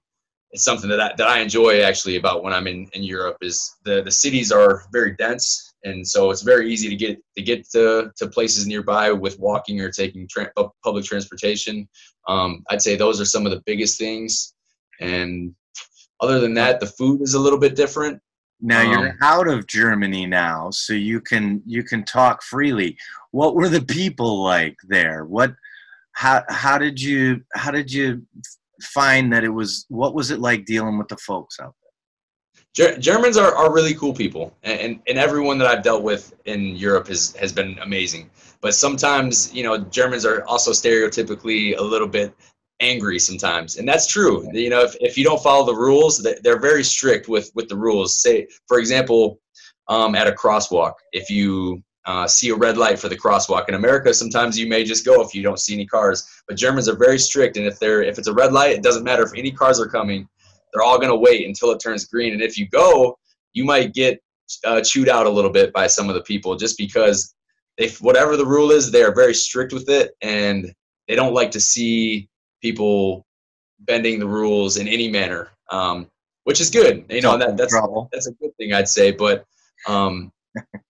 it's 0.51 0.65
something 0.65 0.89
that 0.91 1.01
I, 1.01 1.13
that 1.17 1.29
I 1.29 1.41
enjoy 1.41 1.83
actually 1.83 2.17
about 2.17 2.43
when 2.43 2.53
I'm 2.53 2.67
in, 2.67 2.89
in 2.95 3.03
Europe 3.03 3.39
is 3.43 3.77
the, 3.85 4.03
the 4.03 4.11
cities 4.11 4.51
are 4.51 4.85
very 4.93 5.15
dense 5.17 5.69
and 5.85 6.07
so 6.07 6.31
it's 6.31 6.43
very 6.43 6.73
easy 6.73 6.89
to 6.89 6.97
get 6.97 7.19
to 7.37 7.43
get 7.43 7.69
to, 7.71 8.11
to 8.17 8.27
places 8.29 8.67
nearby 8.67 9.13
with 9.13 9.39
walking 9.39 9.81
or 9.81 9.91
taking 9.91 10.27
tra- 10.29 10.53
public 10.83 11.05
transportation. 11.05 11.89
Um, 12.27 12.65
I'd 12.71 12.83
say 12.83 12.97
those 12.97 13.21
are 13.21 13.25
some 13.25 13.47
of 13.47 13.53
the 13.53 13.63
biggest 13.65 13.99
things, 13.99 14.55
and 15.01 15.55
other 16.21 16.41
than 16.41 16.55
that, 16.55 16.81
the 16.81 16.87
food 16.87 17.23
is 17.23 17.35
a 17.35 17.39
little 17.39 17.59
bit 17.59 17.77
different. 17.77 18.21
Now 18.61 18.83
you're 18.83 19.11
um, 19.11 19.19
out 19.23 19.47
of 19.47 19.69
Germany 19.69 20.27
now, 20.27 20.71
so 20.71 20.93
you 20.93 21.21
can 21.21 21.63
you 21.65 21.85
can 21.85 22.05
talk 22.05 22.43
freely. 22.43 22.97
What 23.31 23.55
were 23.55 23.69
the 23.69 23.83
people 23.83 24.43
like 24.43 24.77
there? 24.89 25.25
What 25.25 25.55
how 26.13 26.43
how 26.49 26.77
did 26.79 27.01
you 27.01 27.43
how 27.55 27.71
did 27.71 27.93
you 27.93 28.27
find 28.81 29.33
that 29.33 29.45
it 29.45 29.49
was 29.49 29.87
what 29.89 30.15
was 30.15 30.31
it 30.31 30.41
like 30.41 30.65
dealing 30.65 30.99
with 30.99 31.09
the 31.09 31.17
folks 31.17 31.59
out 31.61 31.75
there? 31.83 32.99
Germans 32.99 33.37
are, 33.37 33.55
are 33.57 33.73
really 33.73 33.95
cool 33.95 34.15
people, 34.15 34.55
and, 34.63 35.01
and 35.09 35.19
everyone 35.19 35.59
that 35.59 35.67
I've 35.67 35.83
dealt 35.83 36.05
with 36.05 36.33
in 36.45 36.77
Europe 36.77 37.09
has, 37.09 37.35
has 37.37 37.53
been 37.53 37.77
amazing. 37.81 38.31
But 38.61 38.75
sometimes, 38.75 39.53
you 39.53 39.65
know, 39.65 39.79
Germans 39.79 40.25
are 40.25 40.45
also 40.47 40.71
stereotypically 40.71 41.77
a 41.77 41.83
little 41.83 42.07
bit 42.07 42.33
angry 42.81 43.19
sometimes, 43.19 43.79
and 43.79 43.89
that's 43.89 44.07
true. 44.07 44.49
You 44.53 44.71
know, 44.71 44.83
if, 44.83 44.95
if 45.01 45.19
you 45.19 45.25
don't 45.25 45.43
follow 45.43 45.67
the 45.67 45.75
rules, 45.75 46.25
they're 46.43 46.61
very 46.61 46.85
strict 46.85 47.29
with 47.29 47.51
with 47.55 47.69
the 47.69 47.77
rules. 47.77 48.23
Say, 48.23 48.47
for 48.69 48.79
example, 48.79 49.41
um, 49.89 50.15
at 50.15 50.29
a 50.29 50.33
crosswalk, 50.33 50.95
if 51.13 51.31
you 51.31 51.83
uh, 52.09 52.27
see 52.27 52.49
a 52.49 52.55
red 52.57 52.77
light 52.77 52.99
for 52.99 53.09
the 53.09 53.17
crosswalk 53.17 53.69
in 53.69 53.75
America, 53.75 54.13
sometimes 54.13 54.59
you 54.59 54.67
may 54.67 54.83
just 54.83 55.05
go 55.05 55.23
if 55.23 55.35
you 55.35 55.43
don't 55.43 55.61
see 55.61 55.75
any 55.75 55.87
cars. 55.87 56.27
But 56.49 56.57
Germans 56.57 56.89
are 56.89 56.97
very 56.97 57.19
strict, 57.19 57.57
and 57.57 57.67
if 57.67 57.79
they're 57.79 58.03
if 58.03 58.19
it's 58.19 58.29
a 58.29 58.33
red 58.33 58.53
light, 58.53 58.73
it 58.73 58.83
doesn't 58.83 59.05
matter 59.05 59.23
if 59.23 59.33
any 59.37 59.53
cars 59.53 59.79
are 59.79 59.89
coming 59.89 60.29
they're 60.73 60.83
all 60.83 60.99
going 60.99 61.11
to 61.11 61.17
wait 61.17 61.47
until 61.47 61.71
it 61.71 61.81
turns 61.81 62.07
green. 62.07 62.33
And 62.33 62.43
if 62.43 62.59
you 62.59 62.69
go, 62.69 63.19
you 63.53 63.65
might 63.65 63.95
get 63.95 64.21
uh, 64.65 64.81
chewed 64.81 65.09
out 65.09 65.27
a 65.27 65.31
little 65.31 65.51
bit 65.51 65.73
by 65.73 65.87
some 65.87 66.09
of 66.09 66.15
the 66.15 66.23
people 66.23 66.57
just 66.57 66.79
because 66.79 67.35
they, 67.77 67.89
whatever 68.01 68.37
the 68.37 68.47
rule 68.47 68.71
is, 68.71 68.91
they 68.91 69.03
are 69.03 69.15
very 69.15 69.35
strict 69.35 69.73
with 69.73 69.89
it 69.89 70.13
and 70.23 70.73
they 71.07 71.15
don't 71.15 71.35
like 71.35 71.51
to 71.53 71.61
see 71.61 72.29
people 72.61 73.25
bending 73.81 74.19
the 74.19 74.27
rules 74.27 74.77
in 74.77 74.89
any 74.89 75.09
manner, 75.09 75.51
um, 75.71 76.09
which 76.45 76.61
is 76.61 76.71
good. 76.71 77.05
You 77.09 77.21
know, 77.21 77.39
that, 77.39 77.57
that's 77.57 77.77
that's 78.13 78.27
a 78.27 78.33
good 78.33 78.55
thing 78.57 78.73
I'd 78.73 78.89
say. 78.89 79.13
But 79.13 79.45
um, 79.87 80.33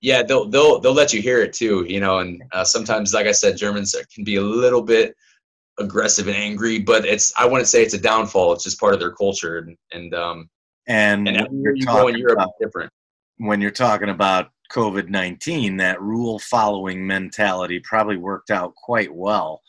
yeah, 0.00 0.22
they'll 0.22 0.48
they'll 0.48 0.80
they'll 0.80 0.92
let 0.92 1.12
you 1.12 1.20
hear 1.20 1.40
it 1.40 1.52
too. 1.52 1.84
You 1.88 2.00
know, 2.00 2.18
and 2.18 2.42
uh, 2.52 2.64
sometimes, 2.64 3.14
like 3.14 3.26
I 3.26 3.32
said, 3.32 3.56
Germans 3.56 3.94
can 4.14 4.24
be 4.24 4.36
a 4.36 4.42
little 4.42 4.82
bit 4.82 5.14
aggressive 5.78 6.26
and 6.26 6.36
angry, 6.36 6.78
but 6.78 7.04
it's 7.04 7.32
I 7.36 7.46
wouldn't 7.46 7.68
say 7.68 7.82
it's 7.82 7.94
a 7.94 8.00
downfall. 8.00 8.52
It's 8.52 8.64
just 8.64 8.80
part 8.80 8.94
of 8.94 9.00
their 9.00 9.12
culture, 9.12 9.58
and 9.58 9.76
and 9.92 10.14
um, 10.14 10.48
and, 10.86 11.28
and 11.28 11.36
everywhere 11.36 11.74
you 11.76 11.86
go 11.86 12.08
in 12.08 12.16
Europe 12.16 12.38
about, 12.38 12.52
different. 12.60 12.90
When 13.38 13.60
you're 13.60 13.70
talking 13.70 14.10
about 14.10 14.48
COVID 14.72 15.08
nineteen, 15.08 15.76
that 15.78 16.00
rule 16.00 16.38
following 16.38 17.06
mentality 17.06 17.80
probably 17.84 18.16
worked 18.16 18.50
out 18.50 18.74
quite 18.74 19.14
well. 19.14 19.62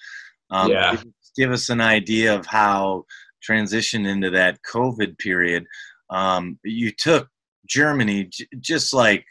Um, 0.50 0.72
yeah. 0.72 0.91
Give, 0.91 1.05
give 1.38 1.51
us 1.51 1.69
an 1.69 1.81
idea 1.81 2.36
of 2.36 2.46
how 2.46 3.05
transition 3.41 4.05
into 4.05 4.29
that 4.31 4.60
COVID 4.63 5.17
period. 5.17 5.65
Um, 6.10 6.60
you 6.63 6.91
took 6.91 7.29
Germany 7.67 8.25
j- 8.25 8.48
just 8.60 8.93
like 8.93 9.25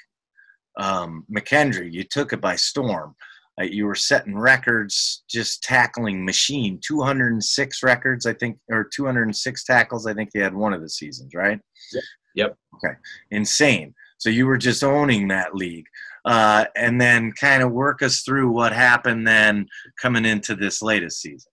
um, 0.79 1.25
McKendree. 1.31 1.93
You 1.93 2.05
took 2.05 2.33
it 2.33 2.41
by 2.41 2.57
storm. 2.57 3.15
Uh, 3.61 3.65
you 3.65 3.87
were 3.87 3.95
setting 3.95 4.39
records, 4.39 5.25
just 5.29 5.63
tackling 5.63 6.25
machine. 6.25 6.79
206 6.87 7.83
records, 7.83 8.25
I 8.25 8.33
think, 8.33 8.59
or 8.71 8.85
206 8.85 9.65
tackles. 9.65 10.07
I 10.07 10.15
think 10.15 10.31
you 10.35 10.43
had 10.43 10.55
one 10.55 10.73
of 10.73 10.81
the 10.81 10.89
seasons, 10.89 11.35
right? 11.35 11.59
Yep. 11.93 12.05
yep. 12.35 12.57
Okay. 12.77 12.95
Insane. 13.33 13.95
So 14.19 14.31
you 14.31 14.47
were 14.47 14.59
just 14.59 14.85
owning 14.85 15.29
that 15.29 15.55
league. 15.55 15.87
Uh, 16.25 16.67
and 16.77 17.01
then 17.01 17.33
kind 17.33 17.63
of 17.63 17.73
work 17.73 18.03
us 18.03 18.21
through 18.21 18.51
what 18.51 18.73
happened 18.73 19.27
then 19.27 19.67
coming 20.01 20.25
into 20.25 20.55
this 20.55 20.83
latest 20.83 21.21
season. 21.21 21.51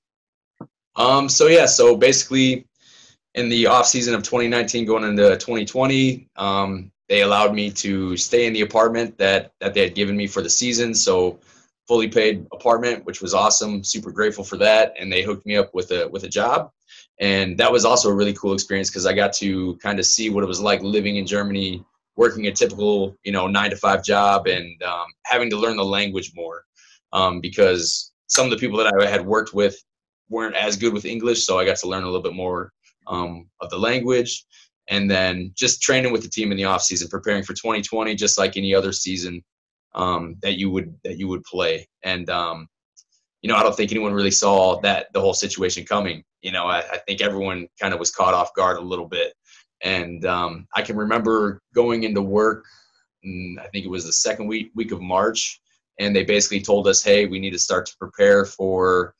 Um, 0.97 1.29
so 1.29 1.47
yeah, 1.47 1.65
so 1.65 1.95
basically 1.95 2.67
in 3.35 3.49
the 3.49 3.67
off 3.67 3.85
season 3.85 4.13
of 4.13 4.23
2019 4.23 4.85
going 4.85 5.03
into 5.03 5.29
2020, 5.37 6.27
um, 6.35 6.91
they 7.07 7.21
allowed 7.21 7.53
me 7.53 7.69
to 7.69 8.17
stay 8.17 8.45
in 8.45 8.53
the 8.53 8.61
apartment 8.61 9.17
that 9.17 9.51
that 9.59 9.73
they 9.73 9.81
had 9.81 9.95
given 9.95 10.17
me 10.17 10.27
for 10.27 10.41
the 10.41 10.49
season. 10.49 10.93
So 10.93 11.39
fully 11.87 12.07
paid 12.07 12.47
apartment, 12.51 13.05
which 13.05 13.21
was 13.21 13.33
awesome. 13.33 13.83
Super 13.83 14.11
grateful 14.11 14.43
for 14.43 14.57
that. 14.57 14.93
And 14.99 15.11
they 15.11 15.21
hooked 15.21 15.45
me 15.45 15.55
up 15.55 15.73
with 15.73 15.91
a 15.91 16.07
with 16.07 16.23
a 16.23 16.29
job, 16.29 16.71
and 17.19 17.57
that 17.57 17.71
was 17.71 17.85
also 17.85 18.09
a 18.09 18.15
really 18.15 18.33
cool 18.33 18.53
experience 18.53 18.89
because 18.89 19.05
I 19.05 19.13
got 19.13 19.33
to 19.33 19.77
kind 19.77 19.99
of 19.99 20.05
see 20.05 20.29
what 20.29 20.43
it 20.43 20.47
was 20.47 20.59
like 20.59 20.81
living 20.81 21.17
in 21.17 21.27
Germany, 21.27 21.83
working 22.15 22.47
a 22.47 22.51
typical 22.51 23.15
you 23.23 23.31
know 23.31 23.47
nine 23.47 23.69
to 23.69 23.77
five 23.77 24.03
job, 24.03 24.47
and 24.47 24.81
um, 24.83 25.05
having 25.25 25.49
to 25.51 25.57
learn 25.57 25.77
the 25.77 25.85
language 25.85 26.31
more 26.35 26.63
um, 27.13 27.39
because 27.39 28.11
some 28.27 28.45
of 28.45 28.51
the 28.51 28.57
people 28.57 28.77
that 28.79 28.93
I 28.99 29.05
had 29.05 29.25
worked 29.25 29.53
with 29.53 29.77
weren't 30.29 30.55
as 30.55 30.75
good 30.75 30.93
with 30.93 31.05
English, 31.05 31.45
so 31.45 31.59
I 31.59 31.65
got 31.65 31.77
to 31.77 31.87
learn 31.87 32.03
a 32.03 32.07
little 32.07 32.23
bit 32.23 32.33
more 32.33 32.71
um, 33.07 33.47
of 33.61 33.69
the 33.69 33.77
language 33.77 34.45
and 34.89 35.09
then 35.09 35.51
just 35.55 35.81
training 35.81 36.11
with 36.11 36.21
the 36.21 36.29
team 36.29 36.51
in 36.51 36.57
the 36.57 36.65
off 36.65 36.81
season, 36.81 37.07
preparing 37.07 37.43
for 37.43 37.53
2020, 37.53 38.15
just 38.15 38.37
like 38.37 38.57
any 38.57 38.73
other 38.73 38.91
season 38.91 39.43
um, 39.95 40.35
that 40.41 40.57
you 40.57 40.69
would 40.69 40.95
that 41.03 41.17
you 41.17 41.27
would 41.27 41.43
play. 41.43 41.87
And 42.03 42.29
um, 42.29 42.67
you 43.41 43.49
know, 43.49 43.55
I 43.55 43.63
don't 43.63 43.75
think 43.75 43.91
anyone 43.91 44.13
really 44.13 44.31
saw 44.31 44.79
that 44.81 45.07
the 45.13 45.21
whole 45.21 45.33
situation 45.33 45.85
coming. 45.85 46.23
You 46.41 46.51
know, 46.51 46.65
I, 46.65 46.79
I 46.79 46.97
think 47.07 47.21
everyone 47.21 47.67
kind 47.81 47.93
of 47.93 47.99
was 47.99 48.11
caught 48.11 48.33
off 48.33 48.53
guard 48.53 48.77
a 48.77 48.81
little 48.81 49.07
bit. 49.07 49.33
And 49.83 50.25
um, 50.25 50.67
I 50.75 50.81
can 50.81 50.95
remember 50.95 51.61
going 51.73 52.03
into 52.03 52.21
work. 52.21 52.65
I 53.23 53.67
think 53.71 53.85
it 53.85 53.89
was 53.89 54.05
the 54.05 54.13
second 54.13 54.47
week 54.47 54.71
week 54.75 54.91
of 54.91 55.01
March, 55.01 55.59
and 55.99 56.15
they 56.15 56.23
basically 56.23 56.61
told 56.61 56.87
us, 56.87 57.03
"Hey, 57.03 57.25
we 57.25 57.39
need 57.39 57.51
to 57.51 57.59
start 57.59 57.87
to 57.87 57.97
prepare 57.97 58.45
for 58.45 59.15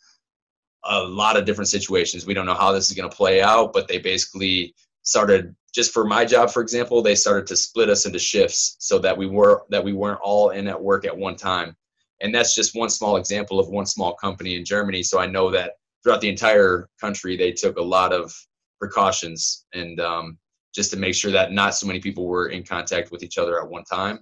a 0.85 1.01
lot 1.01 1.37
of 1.37 1.45
different 1.45 1.67
situations. 1.67 2.25
We 2.25 2.35
don't 2.35 2.45
know 2.45 2.53
how 2.53 2.71
this 2.71 2.89
is 2.89 2.95
going 2.95 3.09
to 3.09 3.15
play 3.15 3.41
out, 3.41 3.73
but 3.73 3.87
they 3.87 3.97
basically 3.97 4.75
started 5.05 5.55
just 5.73 5.93
for 5.93 6.03
my 6.03 6.25
job 6.25 6.49
for 6.49 6.61
example 6.61 7.01
they 7.01 7.15
started 7.15 7.47
to 7.47 7.55
split 7.55 7.89
us 7.89 8.05
into 8.05 8.19
shifts 8.19 8.75
so 8.79 8.99
that 8.99 9.15
we 9.15 9.27
were 9.27 9.63
that 9.69 9.83
we 9.83 9.93
weren't 9.93 10.19
all 10.21 10.49
in 10.49 10.67
at 10.67 10.81
work 10.81 11.05
at 11.05 11.15
one 11.15 11.35
time. 11.35 11.75
And 12.21 12.33
that's 12.33 12.55
just 12.55 12.75
one 12.75 12.89
small 12.89 13.17
example 13.17 13.59
of 13.59 13.69
one 13.69 13.85
small 13.85 14.13
company 14.15 14.55
in 14.55 14.65
germany. 14.65 15.03
So 15.03 15.19
i 15.19 15.25
know 15.25 15.49
that 15.51 15.73
throughout 16.03 16.21
the 16.21 16.29
entire 16.29 16.89
country 16.99 17.37
they 17.37 17.51
took 17.51 17.77
a 17.77 17.81
lot 17.81 18.13
of 18.13 18.33
precautions 18.79 19.65
and 19.73 19.99
um, 19.99 20.37
just 20.73 20.91
to 20.91 20.97
make 20.97 21.15
sure 21.15 21.31
that 21.31 21.53
not 21.53 21.75
so 21.75 21.87
many 21.87 21.99
people 21.99 22.25
were 22.25 22.49
in 22.49 22.63
contact 22.63 23.11
with 23.11 23.23
each 23.23 23.37
other 23.37 23.61
at 23.61 23.69
one 23.69 23.83
time. 23.85 24.19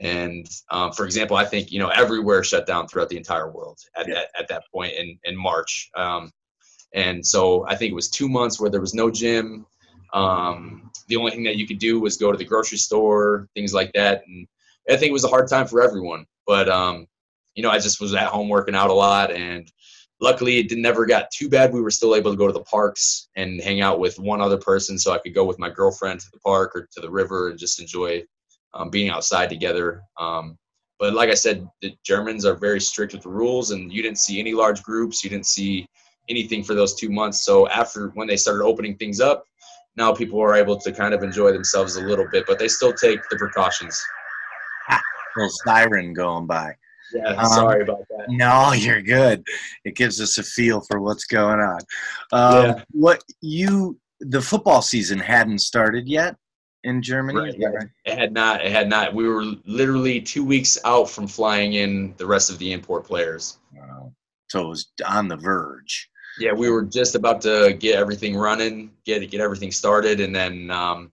And 0.00 0.46
um, 0.70 0.92
for 0.92 1.06
example 1.06 1.36
i 1.36 1.44
think 1.44 1.72
you 1.72 1.78
know 1.80 1.88
everywhere 1.88 2.44
shut 2.44 2.66
down 2.66 2.86
throughout 2.86 3.08
the 3.08 3.16
entire 3.16 3.50
world 3.50 3.78
at, 3.96 4.06
yeah. 4.08 4.20
at, 4.20 4.28
at, 4.38 4.48
that 4.48 4.64
point 4.72 4.92
in, 4.92 5.18
in 5.24 5.36
march. 5.36 5.90
Um, 5.96 6.30
and 6.92 7.26
so 7.26 7.66
i 7.68 7.74
think 7.74 7.90
it 7.90 7.94
was 7.94 8.10
two 8.10 8.28
months 8.28 8.60
where 8.60 8.70
there 8.70 8.80
was 8.80 8.94
no 8.94 9.10
gym 9.10 9.66
um, 10.14 10.90
the 11.08 11.16
only 11.16 11.32
thing 11.32 11.42
that 11.44 11.56
you 11.56 11.66
could 11.66 11.78
do 11.78 12.00
was 12.00 12.16
go 12.16 12.32
to 12.32 12.38
the 12.38 12.44
grocery 12.44 12.78
store, 12.78 13.48
things 13.54 13.74
like 13.74 13.92
that. 13.92 14.22
And 14.26 14.46
I 14.88 14.96
think 14.96 15.10
it 15.10 15.12
was 15.12 15.24
a 15.24 15.28
hard 15.28 15.48
time 15.48 15.66
for 15.66 15.82
everyone. 15.82 16.24
But 16.46 16.68
um, 16.68 17.06
you 17.54 17.62
know, 17.62 17.70
I 17.70 17.78
just 17.78 18.00
was 18.00 18.14
at 18.14 18.28
home 18.28 18.48
working 18.48 18.74
out 18.74 18.90
a 18.90 18.94
lot, 18.94 19.30
and 19.30 19.70
luckily 20.20 20.58
it 20.58 20.72
never 20.76 21.04
got 21.06 21.30
too 21.30 21.48
bad. 21.48 21.72
We 21.72 21.80
were 21.80 21.90
still 21.90 22.14
able 22.14 22.30
to 22.30 22.36
go 22.36 22.46
to 22.46 22.52
the 22.52 22.64
parks 22.64 23.28
and 23.36 23.60
hang 23.60 23.80
out 23.80 23.98
with 23.98 24.18
one 24.18 24.40
other 24.40 24.58
person, 24.58 24.98
so 24.98 25.12
I 25.12 25.18
could 25.18 25.34
go 25.34 25.44
with 25.44 25.58
my 25.58 25.70
girlfriend 25.70 26.20
to 26.20 26.26
the 26.32 26.40
park 26.40 26.72
or 26.74 26.88
to 26.92 27.00
the 27.00 27.10
river 27.10 27.50
and 27.50 27.58
just 27.58 27.80
enjoy 27.80 28.24
um, 28.72 28.90
being 28.90 29.10
outside 29.10 29.48
together. 29.48 30.02
Um, 30.18 30.58
but 30.98 31.14
like 31.14 31.28
I 31.28 31.34
said, 31.34 31.66
the 31.82 31.94
Germans 32.04 32.44
are 32.44 32.54
very 32.54 32.80
strict 32.80 33.12
with 33.12 33.22
the 33.22 33.28
rules, 33.28 33.72
and 33.72 33.92
you 33.92 34.02
didn't 34.02 34.18
see 34.18 34.38
any 34.38 34.52
large 34.52 34.82
groups. 34.82 35.24
You 35.24 35.30
didn't 35.30 35.46
see 35.46 35.86
anything 36.28 36.64
for 36.64 36.74
those 36.74 36.94
two 36.94 37.10
months. 37.10 37.42
So 37.42 37.68
after 37.68 38.08
when 38.10 38.28
they 38.28 38.36
started 38.36 38.64
opening 38.64 38.96
things 38.96 39.20
up, 39.20 39.44
now 39.96 40.12
people 40.12 40.40
are 40.40 40.54
able 40.54 40.78
to 40.78 40.92
kind 40.92 41.14
of 41.14 41.22
enjoy 41.22 41.52
themselves 41.52 41.96
a 41.96 42.02
little 42.02 42.26
bit, 42.30 42.44
but 42.46 42.58
they 42.58 42.68
still 42.68 42.92
take 42.92 43.20
the 43.30 43.36
precautions. 43.36 44.02
Ha, 44.88 45.00
little 45.36 45.50
siren 45.64 46.12
going 46.12 46.46
by. 46.46 46.74
Yeah, 47.14 47.34
um, 47.34 47.46
sorry 47.46 47.82
about 47.82 48.04
that. 48.10 48.26
No, 48.28 48.72
you're 48.72 49.02
good. 49.02 49.44
It 49.84 49.94
gives 49.94 50.20
us 50.20 50.38
a 50.38 50.42
feel 50.42 50.80
for 50.80 51.00
what's 51.00 51.26
going 51.26 51.60
on. 51.60 51.80
Um, 52.32 52.64
yeah. 52.64 52.84
What 52.90 53.22
you 53.40 53.98
the 54.20 54.40
football 54.40 54.82
season 54.82 55.18
hadn't 55.18 55.60
started 55.60 56.08
yet 56.08 56.36
in 56.82 57.02
Germany. 57.02 57.38
Right, 57.38 57.54
yeah. 57.58 57.68
right? 57.68 57.88
It 58.04 58.18
had 58.18 58.32
not. 58.32 58.64
It 58.64 58.72
had 58.72 58.88
not. 58.88 59.14
We 59.14 59.28
were 59.28 59.44
literally 59.64 60.20
two 60.20 60.44
weeks 60.44 60.78
out 60.84 61.08
from 61.10 61.26
flying 61.26 61.74
in 61.74 62.14
the 62.16 62.26
rest 62.26 62.50
of 62.50 62.58
the 62.58 62.72
import 62.72 63.04
players. 63.04 63.58
Wow. 63.72 64.12
So 64.48 64.66
it 64.66 64.68
was 64.68 64.92
on 65.06 65.28
the 65.28 65.36
verge. 65.36 66.08
Yeah, 66.38 66.52
we 66.52 66.70
were 66.70 66.82
just 66.82 67.14
about 67.14 67.40
to 67.42 67.76
get 67.78 67.96
everything 67.96 68.36
running, 68.36 68.90
get 69.04 69.28
get 69.30 69.40
everything 69.40 69.70
started, 69.70 70.20
and 70.20 70.34
then 70.34 70.70
um, 70.70 71.12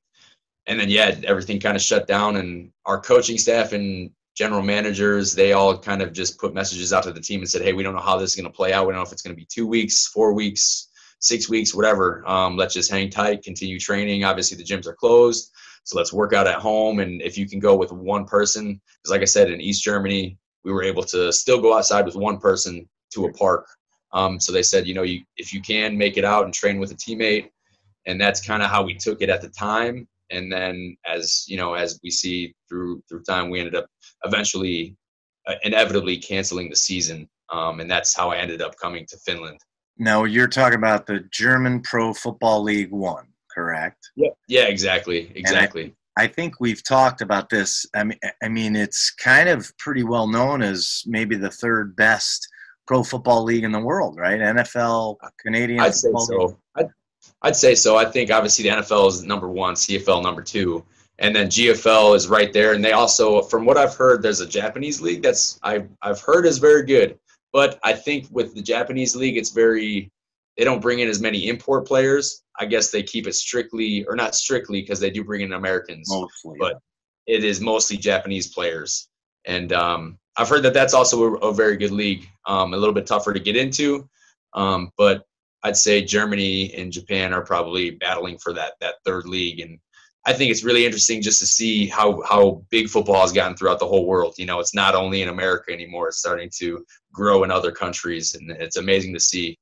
and 0.67 0.79
then 0.79 0.89
yeah, 0.89 1.15
everything 1.25 1.59
kind 1.59 1.75
of 1.75 1.81
shut 1.81 2.07
down. 2.07 2.37
And 2.37 2.71
our 2.85 2.99
coaching 2.99 3.37
staff 3.37 3.73
and 3.73 4.09
general 4.35 4.61
managers, 4.61 5.33
they 5.33 5.53
all 5.53 5.77
kind 5.77 6.01
of 6.01 6.13
just 6.13 6.39
put 6.39 6.53
messages 6.53 6.93
out 6.93 7.03
to 7.03 7.11
the 7.11 7.19
team 7.19 7.41
and 7.41 7.49
said, 7.49 7.61
"Hey, 7.61 7.73
we 7.73 7.83
don't 7.83 7.93
know 7.93 8.01
how 8.01 8.17
this 8.17 8.31
is 8.31 8.35
going 8.35 8.51
to 8.51 8.55
play 8.55 8.73
out. 8.73 8.87
We 8.87 8.93
don't 8.93 8.99
know 8.99 9.05
if 9.05 9.11
it's 9.11 9.21
going 9.21 9.35
to 9.35 9.39
be 9.39 9.45
two 9.45 9.67
weeks, 9.67 10.07
four 10.07 10.33
weeks, 10.33 10.89
six 11.19 11.47
weeks, 11.49 11.75
whatever. 11.75 12.27
Um, 12.27 12.57
let's 12.57 12.73
just 12.73 12.89
hang 12.89 13.09
tight, 13.09 13.43
continue 13.43 13.79
training. 13.79 14.23
Obviously, 14.23 14.57
the 14.57 14.63
gyms 14.63 14.87
are 14.87 14.95
closed, 14.95 15.51
so 15.83 15.97
let's 15.97 16.13
work 16.13 16.33
out 16.33 16.47
at 16.47 16.55
home. 16.55 16.99
And 16.99 17.21
if 17.21 17.37
you 17.37 17.47
can 17.47 17.59
go 17.59 17.75
with 17.75 17.91
one 17.91 18.25
person, 18.25 18.81
because 19.03 19.11
like 19.11 19.21
I 19.21 19.25
said, 19.25 19.51
in 19.51 19.61
East 19.61 19.83
Germany, 19.83 20.37
we 20.63 20.71
were 20.71 20.83
able 20.83 21.03
to 21.03 21.31
still 21.31 21.61
go 21.61 21.77
outside 21.77 22.05
with 22.05 22.15
one 22.15 22.39
person 22.39 22.87
to 23.13 23.25
a 23.25 23.33
park 23.33 23.67
um, 24.13 24.39
so 24.39 24.51
they 24.51 24.63
said, 24.63 24.87
you 24.87 24.93
know, 24.93 25.03
you, 25.03 25.21
if 25.37 25.53
you 25.53 25.61
can 25.61 25.97
make 25.97 26.17
it 26.17 26.25
out 26.25 26.45
and 26.45 26.53
train 26.53 26.79
with 26.79 26.91
a 26.91 26.95
teammate, 26.95 27.49
and 28.05 28.19
that's 28.19 28.45
kind 28.45 28.63
of 28.63 28.69
how 28.69 28.83
we 28.83 28.95
took 28.95 29.21
it 29.21 29.29
at 29.29 29.41
the 29.41 29.49
time. 29.49 30.07
And 30.31 30.51
then 30.51 30.97
as 31.05 31.45
you 31.47 31.57
know, 31.57 31.73
as 31.73 31.99
we 32.03 32.09
see 32.09 32.53
through 32.67 33.03
through 33.07 33.23
time, 33.23 33.49
we 33.49 33.59
ended 33.59 33.75
up 33.75 33.87
eventually, 34.23 34.95
uh, 35.47 35.55
inevitably 35.63 36.17
canceling 36.17 36.69
the 36.69 36.75
season, 36.75 37.29
um, 37.51 37.79
and 37.79 37.89
that's 37.89 38.15
how 38.15 38.31
I 38.31 38.37
ended 38.37 38.61
up 38.61 38.75
coming 38.81 39.05
to 39.09 39.17
Finland. 39.17 39.59
Now 39.97 40.23
you're 40.23 40.47
talking 40.47 40.77
about 40.77 41.05
the 41.05 41.19
German 41.31 41.81
Pro 41.81 42.13
Football 42.13 42.63
League 42.63 42.91
One, 42.91 43.27
correct? 43.53 44.09
Yeah, 44.15 44.29
yeah, 44.47 44.63
exactly, 44.63 45.31
exactly. 45.35 45.93
I 46.17 46.27
think 46.27 46.55
we've 46.59 46.83
talked 46.83 47.21
about 47.21 47.49
this. 47.49 47.85
I 47.95 48.03
mean, 48.03 48.19
I 48.43 48.49
mean, 48.49 48.75
it's 48.75 49.11
kind 49.11 49.47
of 49.47 49.71
pretty 49.77 50.03
well 50.03 50.27
known 50.27 50.61
as 50.61 51.03
maybe 51.05 51.35
the 51.35 51.51
third 51.51 51.95
best 51.95 52.47
pro 52.91 53.03
football 53.03 53.41
league 53.45 53.63
in 53.63 53.71
the 53.71 53.79
world, 53.79 54.17
right? 54.17 54.38
NFL, 54.38 55.15
Canadian. 55.39 55.79
I'd 55.79 55.95
say 55.95 56.10
so. 56.13 56.57
I'd, 56.75 56.88
I'd, 57.41 57.55
say 57.55 57.74
so. 57.74 57.95
I 57.95 58.03
think 58.03 58.31
obviously 58.31 58.63
the 58.63 58.75
NFL 58.75 59.07
is 59.07 59.24
number 59.24 59.48
one, 59.48 59.75
CFL 59.75 60.21
number 60.21 60.41
two, 60.41 60.83
and 61.17 61.33
then 61.33 61.48
GFL 61.48 62.17
is 62.17 62.27
right 62.27 62.51
there. 62.51 62.74
And 62.74 62.83
they 62.83 62.91
also, 62.91 63.43
from 63.43 63.63
what 63.63 63.77
I've 63.77 63.95
heard, 63.95 64.21
there's 64.21 64.41
a 64.41 64.45
Japanese 64.45 65.00
league 65.00 65.24
that's 65.24 65.57
I've 65.63 65.88
I've 66.01 66.19
heard 66.19 66.45
is 66.45 66.57
very 66.57 66.83
good. 66.83 67.17
But 67.53 67.79
I 67.81 67.93
think 67.93 68.27
with 68.29 68.55
the 68.55 68.62
Japanese 68.62 69.15
league, 69.15 69.38
it's 69.38 69.51
very 69.51 70.12
they 70.57 70.65
don't 70.65 70.81
bring 70.81 71.00
in 71.00 71.07
as 71.07 71.21
many 71.21 71.48
import 71.48 71.88
players. 71.88 72.43
I 72.60 72.65
guess 72.65 72.91
they 72.91 73.03
keep 73.03 73.25
it 73.25 73.36
strictly, 73.36 74.03
or 74.03 74.17
not 74.17 74.36
strictly, 74.36 74.81
because 74.81 75.00
they 75.00 75.12
do 75.12 75.24
bring 75.24 75.39
in 75.39 75.53
Americans. 75.53 76.10
Mostly, 76.12 76.57
but 76.60 76.77
it 77.25 77.45
is 77.45 77.62
mostly 77.62 77.95
Japanese 77.95 78.53
players. 78.53 79.07
And 79.45 79.71
um, 79.71 80.19
I've 80.38 80.50
heard 80.50 80.63
that 80.63 80.73
that's 80.73 80.93
also 80.93 81.35
a, 81.35 81.50
a 81.50 81.53
very 81.53 81.77
good 81.77 81.91
league. 81.91 82.27
Um, 82.47 82.73
a 82.73 82.77
little 82.77 82.95
bit 82.95 83.05
tougher 83.05 83.33
to 83.33 83.39
get 83.39 83.55
into, 83.55 84.09
um, 84.53 84.91
but 84.97 85.25
I'd 85.63 85.77
say 85.77 86.03
Germany 86.03 86.73
and 86.73 86.91
Japan 86.91 87.33
are 87.33 87.43
probably 87.43 87.91
battling 87.91 88.38
for 88.38 88.53
that 88.53 88.73
that 88.81 88.95
third 89.05 89.25
league. 89.25 89.59
And 89.59 89.79
I 90.25 90.33
think 90.33 90.51
it's 90.51 90.63
really 90.63 90.85
interesting 90.85 91.21
just 91.21 91.39
to 91.39 91.47
see 91.47 91.88
how 91.88 92.21
how 92.27 92.63
big 92.69 92.89
football 92.89 93.21
has 93.21 93.31
gotten 93.31 93.55
throughout 93.55 93.79
the 93.79 93.88
whole 93.88 94.05
world. 94.05 94.35
You 94.38 94.45
know, 94.45 94.59
it's 94.59 94.75
not 94.75 94.95
only 94.95 95.21
in 95.21 95.29
America 95.29 95.71
anymore; 95.71 96.07
it's 96.07 96.17
starting 96.17 96.50
to 96.57 96.85
grow 97.11 97.43
in 97.43 97.51
other 97.51 97.71
countries, 97.71 98.35
and 98.35 98.51
it's 98.51 98.77
amazing 98.77 99.13
to 99.13 99.19
see. 99.19 99.57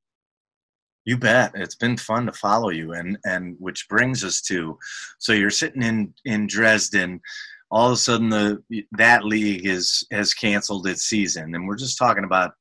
You 1.05 1.17
bet. 1.17 1.51
It's 1.55 1.75
been 1.75 1.97
fun 1.97 2.25
to 2.25 2.33
follow 2.33 2.69
you, 2.69 2.93
and 2.93 3.17
and 3.25 3.55
which 3.59 3.87
brings 3.89 4.23
us 4.23 4.41
to, 4.43 4.77
so 5.17 5.33
you're 5.33 5.49
sitting 5.49 5.81
in 5.81 6.13
in 6.25 6.47
Dresden 6.47 7.21
all 7.71 7.87
of 7.87 7.93
a 7.93 7.97
sudden 7.97 8.29
the 8.29 8.61
that 8.91 9.25
league 9.25 9.65
is 9.65 10.05
has 10.11 10.33
canceled 10.33 10.87
its 10.87 11.03
season. 11.03 11.55
And 11.55 11.67
we're 11.67 11.77
just 11.77 11.97
talking 11.97 12.23
about 12.23 12.53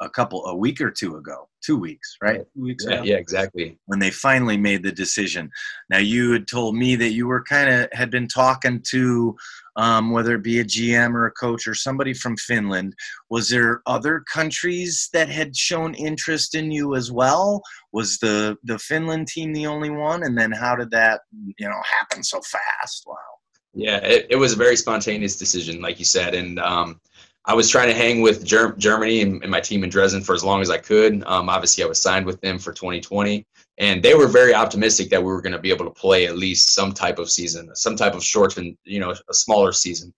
a 0.00 0.08
couple 0.08 0.46
a 0.46 0.56
week 0.56 0.80
or 0.80 0.90
two 0.90 1.16
ago 1.16 1.46
two 1.62 1.76
weeks 1.76 2.16
right? 2.22 2.40
Two 2.54 2.62
weeks 2.62 2.86
yeah, 2.88 2.94
ago, 2.94 3.04
yeah 3.04 3.16
exactly. 3.16 3.78
When 3.86 3.98
they 3.98 4.10
finally 4.10 4.56
made 4.56 4.82
the 4.82 4.92
decision. 4.92 5.50
Now 5.90 5.98
you 5.98 6.32
had 6.32 6.48
told 6.48 6.74
me 6.74 6.96
that 6.96 7.10
you 7.10 7.26
were 7.26 7.42
kind 7.44 7.68
of 7.68 7.88
had 7.92 8.10
been 8.10 8.26
talking 8.26 8.82
to 8.90 9.36
um, 9.76 10.10
whether 10.10 10.34
it 10.34 10.42
be 10.42 10.60
a 10.60 10.64
gm 10.64 11.14
or 11.14 11.26
a 11.26 11.32
coach 11.32 11.66
or 11.66 11.74
somebody 11.74 12.12
from 12.12 12.36
finland. 12.38 12.94
Was 13.28 13.48
there 13.48 13.82
other 13.86 14.24
countries 14.32 15.08
that 15.12 15.28
had 15.28 15.56
shown 15.56 15.94
interest 15.94 16.54
in 16.54 16.70
you 16.70 16.94
as 16.94 17.12
well? 17.12 17.62
Was 17.92 18.18
the 18.18 18.56
the 18.64 18.78
finland 18.78 19.28
team 19.28 19.52
the 19.52 19.66
only 19.66 19.90
one? 19.90 20.22
And 20.22 20.36
then 20.36 20.50
how 20.50 20.76
did 20.76 20.90
that 20.90 21.20
you 21.56 21.68
know 21.68 21.82
happen 22.00 22.22
so 22.22 22.40
fast? 22.40 23.04
Wow 23.06 23.39
yeah, 23.74 23.98
it, 23.98 24.26
it 24.30 24.36
was 24.36 24.52
a 24.52 24.56
very 24.56 24.76
spontaneous 24.76 25.36
decision, 25.36 25.80
like 25.80 25.98
you 25.98 26.04
said, 26.04 26.34
and 26.34 26.58
um, 26.58 27.00
I 27.44 27.54
was 27.54 27.70
trying 27.70 27.88
to 27.88 27.94
hang 27.94 28.20
with 28.20 28.44
Ger- 28.44 28.74
Germany 28.76 29.22
and, 29.22 29.42
and, 29.42 29.50
my 29.50 29.60
team 29.60 29.82
in 29.82 29.90
Dresden 29.90 30.22
for 30.22 30.34
as 30.34 30.44
long 30.44 30.60
as 30.60 30.70
I 30.70 30.78
could. 30.78 31.24
Um, 31.24 31.48
obviously, 31.48 31.82
I 31.82 31.86
was 31.86 32.00
signed 32.00 32.26
with 32.26 32.40
them 32.40 32.58
for 32.58 32.72
2020, 32.72 33.46
and 33.78 34.02
they 34.02 34.14
were 34.14 34.26
very 34.26 34.54
optimistic 34.54 35.08
that 35.10 35.22
we 35.22 35.32
were 35.32 35.40
going 35.40 35.54
to 35.54 35.58
be 35.58 35.70
able 35.70 35.86
to 35.86 35.90
play 35.90 36.26
at 36.26 36.36
least 36.36 36.74
some 36.74 36.92
type 36.92 37.18
of 37.18 37.30
season, 37.30 37.74
some 37.74 37.96
type 37.96 38.14
of 38.14 38.22
shortened, 38.22 38.76
you 38.84 39.00
know, 39.00 39.14
a 39.28 39.34
smaller 39.34 39.72
season. 39.72 40.12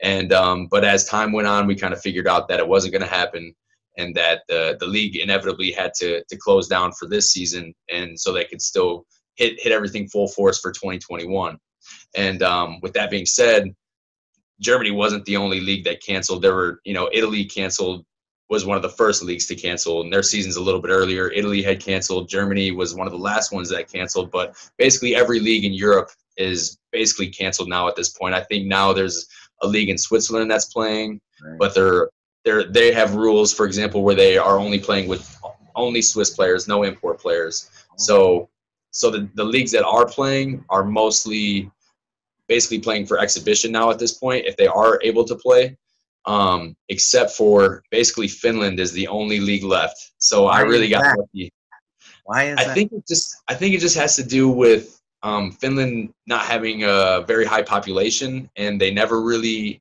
And 0.00 0.32
um, 0.32 0.68
but 0.70 0.84
as 0.84 1.04
time 1.04 1.32
went 1.32 1.48
on, 1.48 1.66
we 1.66 1.74
kind 1.74 1.92
of 1.92 2.00
figured 2.00 2.28
out 2.28 2.46
that 2.48 2.60
it 2.60 2.68
wasn't 2.68 2.92
going 2.92 3.02
to 3.02 3.08
happen, 3.08 3.52
and 3.96 4.14
that 4.14 4.42
the 4.48 4.76
the 4.78 4.86
league 4.86 5.16
inevitably 5.16 5.72
had 5.72 5.92
to 5.94 6.22
to 6.22 6.36
close 6.36 6.68
down 6.68 6.92
for 6.92 7.08
this 7.08 7.32
season, 7.32 7.74
and 7.92 8.18
so 8.18 8.32
they 8.32 8.44
could 8.44 8.62
still 8.62 9.04
hit 9.34 9.60
hit 9.60 9.72
everything 9.72 10.08
full 10.08 10.28
force 10.28 10.60
for 10.60 10.70
2021. 10.70 11.58
And 12.16 12.42
um, 12.42 12.80
with 12.80 12.92
that 12.94 13.10
being 13.10 13.26
said, 13.26 13.74
Germany 14.60 14.90
wasn't 14.90 15.24
the 15.24 15.36
only 15.36 15.60
league 15.60 15.84
that 15.84 16.02
canceled. 16.02 16.42
There 16.42 16.54
were, 16.54 16.80
you 16.84 16.94
know, 16.94 17.08
Italy 17.12 17.44
canceled 17.44 18.04
was 18.50 18.64
one 18.64 18.76
of 18.76 18.82
the 18.82 18.88
first 18.88 19.22
leagues 19.22 19.46
to 19.46 19.54
cancel, 19.54 20.00
and 20.00 20.12
their 20.12 20.22
season's 20.22 20.56
a 20.56 20.62
little 20.62 20.80
bit 20.80 20.90
earlier. 20.90 21.30
Italy 21.30 21.62
had 21.62 21.80
canceled. 21.80 22.28
Germany 22.28 22.70
was 22.70 22.94
one 22.94 23.06
of 23.06 23.12
the 23.12 23.18
last 23.18 23.52
ones 23.52 23.68
that 23.68 23.92
canceled. 23.92 24.30
But 24.30 24.56
basically, 24.78 25.14
every 25.14 25.38
league 25.38 25.64
in 25.64 25.72
Europe 25.72 26.10
is 26.36 26.78
basically 26.90 27.28
canceled 27.28 27.68
now 27.68 27.88
at 27.88 27.96
this 27.96 28.08
point. 28.08 28.34
I 28.34 28.42
think 28.42 28.66
now 28.66 28.92
there's 28.92 29.26
a 29.62 29.66
league 29.66 29.90
in 29.90 29.98
Switzerland 29.98 30.50
that's 30.50 30.66
playing, 30.66 31.20
right. 31.42 31.58
but 31.58 31.74
they're 31.74 32.08
they're 32.44 32.64
they 32.64 32.92
have 32.92 33.14
rules, 33.16 33.52
for 33.52 33.66
example, 33.66 34.02
where 34.02 34.14
they 34.14 34.38
are 34.38 34.58
only 34.58 34.78
playing 34.78 35.08
with 35.08 35.36
only 35.76 36.00
Swiss 36.00 36.30
players, 36.30 36.66
no 36.66 36.84
import 36.84 37.20
players. 37.20 37.70
Oh. 37.90 37.94
So 37.98 38.48
so 38.90 39.10
the, 39.10 39.28
the 39.34 39.44
leagues 39.44 39.72
that 39.72 39.84
are 39.84 40.06
playing 40.06 40.64
are 40.70 40.84
mostly 40.84 41.70
basically 42.48 42.78
playing 42.78 43.06
for 43.06 43.18
exhibition 43.18 43.70
now 43.70 43.90
at 43.90 43.98
this 43.98 44.14
point 44.14 44.46
if 44.46 44.56
they 44.56 44.66
are 44.66 44.98
able 45.02 45.24
to 45.24 45.36
play 45.36 45.76
um, 46.28 46.76
except 46.90 47.32
for 47.32 47.82
basically 47.90 48.28
Finland 48.28 48.78
is 48.78 48.92
the 48.92 49.08
only 49.08 49.40
league 49.40 49.64
left. 49.64 50.12
So 50.18 50.44
Why 50.44 50.58
I 50.58 50.60
really 50.60 50.88
got 50.88 51.02
that? 51.02 51.18
lucky. 51.18 51.50
Why 52.24 52.44
is 52.44 52.58
I 52.58 52.64
that? 52.64 52.74
think 52.74 52.92
it 52.92 53.04
just 53.08 53.34
I 53.48 53.54
think 53.54 53.74
it 53.74 53.80
just 53.80 53.96
has 53.96 54.14
to 54.16 54.22
do 54.22 54.48
with 54.50 55.00
um, 55.22 55.50
Finland 55.50 56.12
not 56.26 56.42
having 56.42 56.84
a 56.84 57.24
very 57.26 57.46
high 57.46 57.62
population, 57.62 58.50
and 58.56 58.78
they 58.78 58.92
never 58.92 59.22
really 59.22 59.80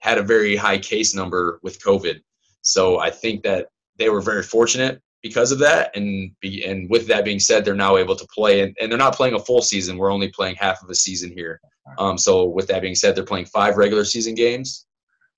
had 0.00 0.18
a 0.18 0.22
very 0.22 0.56
high 0.56 0.78
case 0.78 1.14
number 1.14 1.60
with 1.62 1.80
COVID. 1.80 2.20
So 2.62 2.98
I 2.98 3.10
think 3.10 3.44
that 3.44 3.68
they 3.96 4.10
were 4.10 4.20
very 4.20 4.42
fortunate 4.42 5.00
because 5.22 5.52
of 5.52 5.60
that. 5.60 5.96
And 5.96 6.32
be, 6.40 6.64
and 6.64 6.90
with 6.90 7.06
that 7.06 7.24
being 7.24 7.38
said, 7.38 7.64
they're 7.64 7.74
now 7.74 7.96
able 7.96 8.16
to 8.16 8.26
play, 8.34 8.62
and, 8.62 8.76
and 8.80 8.90
they're 8.90 8.98
not 8.98 9.14
playing 9.14 9.34
a 9.34 9.38
full 9.38 9.62
season. 9.62 9.96
We're 9.96 10.12
only 10.12 10.28
playing 10.28 10.56
half 10.56 10.82
of 10.82 10.90
a 10.90 10.94
season 10.94 11.30
here. 11.30 11.60
Um, 11.98 12.16
so 12.18 12.44
with 12.44 12.66
that 12.68 12.82
being 12.82 12.94
said, 12.94 13.14
they're 13.14 13.24
playing 13.24 13.46
five 13.46 13.76
regular 13.76 14.04
season 14.04 14.34
games 14.34 14.86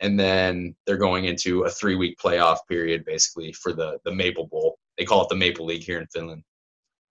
and 0.01 0.19
then 0.19 0.75
they're 0.87 0.97
going 0.97 1.25
into 1.25 1.63
a 1.63 1.71
three 1.71 1.95
week 1.95 2.19
playoff 2.19 2.59
period 2.69 3.05
basically 3.05 3.53
for 3.53 3.73
the 3.73 3.99
the 4.05 4.15
Maple 4.15 4.47
Bowl. 4.47 4.79
They 4.99 5.05
call 5.05 5.23
it 5.23 5.29
the 5.29 5.37
Maple 5.37 5.67
League 5.67 5.85
here 5.85 6.01
in 6.01 6.07
Finland. 6.09 6.43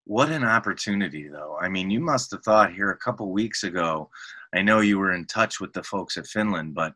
What 0.06 0.30
an 0.30 0.44
opportunity, 0.44 1.28
though. 1.28 1.58
I 1.60 1.68
mean, 1.68 1.90
you 1.90 2.00
must 2.00 2.32
have 2.32 2.44
thought 2.44 2.74
here 2.74 2.92
a 2.92 2.98
couple 2.98 3.32
weeks 3.32 3.64
ago. 3.64 4.10
I 4.54 4.62
know 4.62 4.82
you 4.82 5.00
were 5.00 5.14
in 5.14 5.26
touch 5.26 5.60
with 5.60 5.74
the 5.74 5.82
folks 5.82 6.16
at 6.18 6.28
Finland, 6.28 6.76
but 6.76 6.94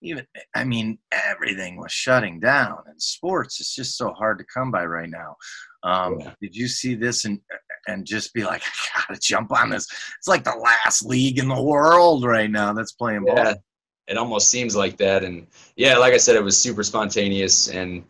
even 0.00 0.26
I 0.54 0.64
mean, 0.64 0.98
everything 1.10 1.76
was 1.76 1.92
shutting 1.92 2.38
down, 2.38 2.78
and 2.86 3.00
sports 3.02 3.60
is 3.60 3.74
just 3.74 3.96
so 3.96 4.12
hard 4.12 4.38
to 4.38 4.44
come 4.44 4.70
by 4.70 4.84
right 4.84 5.10
now. 5.10 5.36
Um, 5.82 6.20
yeah. 6.20 6.34
Did 6.40 6.56
you 6.56 6.68
see 6.68 6.94
this 6.94 7.24
and 7.24 7.40
and 7.86 8.06
just 8.06 8.32
be 8.34 8.44
like, 8.44 8.62
I 8.62 9.02
gotta 9.08 9.20
jump 9.20 9.52
on 9.52 9.70
this? 9.70 9.86
It's 10.18 10.28
like 10.28 10.44
the 10.44 10.56
last 10.56 11.04
league 11.04 11.38
in 11.38 11.48
the 11.48 11.62
world 11.62 12.24
right 12.24 12.50
now 12.50 12.72
that's 12.72 12.92
playing 12.92 13.24
ball. 13.24 13.36
Yeah 13.36 13.54
it 14.08 14.16
almost 14.16 14.50
seems 14.50 14.74
like 14.76 14.96
that. 14.98 15.24
And 15.24 15.46
yeah, 15.76 15.96
like 15.96 16.12
I 16.12 16.16
said, 16.16 16.36
it 16.36 16.42
was 16.42 16.58
super 16.58 16.82
spontaneous. 16.82 17.68
And 17.68 18.04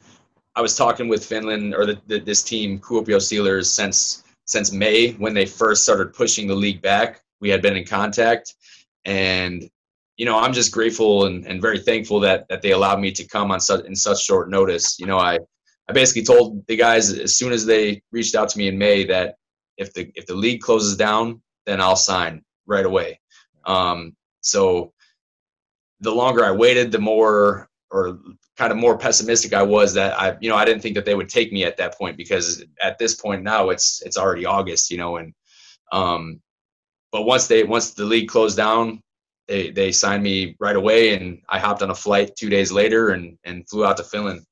I 0.56 0.60
was 0.60 0.76
talking 0.76 1.08
with 1.08 1.24
Finland 1.24 1.74
or 1.74 1.86
the, 1.86 2.00
the, 2.06 2.18
this 2.18 2.42
team, 2.42 2.78
Kuopio 2.78 3.16
Steelers, 3.16 3.66
since 3.66 4.24
since 4.44 4.72
May 4.72 5.12
when 5.12 5.34
they 5.34 5.46
first 5.46 5.84
started 5.84 6.12
pushing 6.12 6.46
the 6.46 6.54
league 6.54 6.82
back. 6.82 7.20
We 7.40 7.48
had 7.48 7.62
been 7.62 7.76
in 7.76 7.84
contact, 7.84 8.54
and 9.04 9.68
you 10.16 10.26
know, 10.26 10.38
I'm 10.38 10.52
just 10.52 10.72
grateful 10.72 11.26
and, 11.26 11.46
and 11.46 11.60
very 11.60 11.78
thankful 11.78 12.20
that 12.20 12.48
that 12.48 12.62
they 12.62 12.72
allowed 12.72 13.00
me 13.00 13.12
to 13.12 13.24
come 13.24 13.50
on 13.50 13.60
such 13.60 13.84
in 13.84 13.94
such 13.94 14.24
short 14.24 14.50
notice. 14.50 14.98
You 14.98 15.06
know, 15.06 15.18
I 15.18 15.38
I 15.88 15.92
basically 15.92 16.24
told 16.24 16.66
the 16.66 16.76
guys 16.76 17.12
as 17.12 17.36
soon 17.36 17.52
as 17.52 17.64
they 17.64 18.02
reached 18.12 18.34
out 18.34 18.48
to 18.50 18.58
me 18.58 18.68
in 18.68 18.78
May 18.78 19.04
that 19.06 19.36
if 19.76 19.92
the 19.94 20.10
if 20.14 20.26
the 20.26 20.34
league 20.34 20.60
closes 20.60 20.96
down, 20.96 21.42
then 21.66 21.80
I'll 21.80 21.96
sign 21.96 22.42
right 22.66 22.86
away. 22.86 23.20
Um, 23.64 24.16
so 24.40 24.92
the 26.00 26.14
longer 26.14 26.44
I 26.44 26.50
waited, 26.50 26.92
the 26.92 26.98
more 26.98 27.68
or 27.90 28.18
kind 28.56 28.72
of 28.72 28.78
more 28.78 28.98
pessimistic 28.98 29.52
I 29.52 29.62
was 29.62 29.94
that 29.94 30.18
I, 30.18 30.36
you 30.40 30.48
know, 30.48 30.56
I 30.56 30.64
didn't 30.64 30.82
think 30.82 30.94
that 30.94 31.04
they 31.04 31.14
would 31.14 31.28
take 31.28 31.52
me 31.52 31.64
at 31.64 31.76
that 31.76 31.96
point 31.96 32.16
because 32.16 32.64
at 32.82 32.98
this 32.98 33.14
point 33.14 33.42
now 33.42 33.70
it's 33.70 34.02
it's 34.02 34.16
already 34.16 34.46
August, 34.46 34.90
you 34.90 34.98
know, 34.98 35.16
and 35.16 35.32
um, 35.92 36.40
but 37.12 37.22
once 37.22 37.46
they 37.46 37.64
once 37.64 37.92
the 37.92 38.04
league 38.04 38.28
closed 38.28 38.56
down, 38.56 39.00
they 39.48 39.70
they 39.70 39.92
signed 39.92 40.22
me 40.22 40.56
right 40.58 40.76
away, 40.76 41.14
and 41.14 41.40
I 41.48 41.58
hopped 41.58 41.82
on 41.82 41.90
a 41.90 41.94
flight 41.94 42.34
two 42.36 42.48
days 42.48 42.72
later 42.72 43.10
and 43.10 43.38
and 43.44 43.68
flew 43.68 43.84
out 43.84 43.96
to 43.98 44.04
Finland 44.04 44.44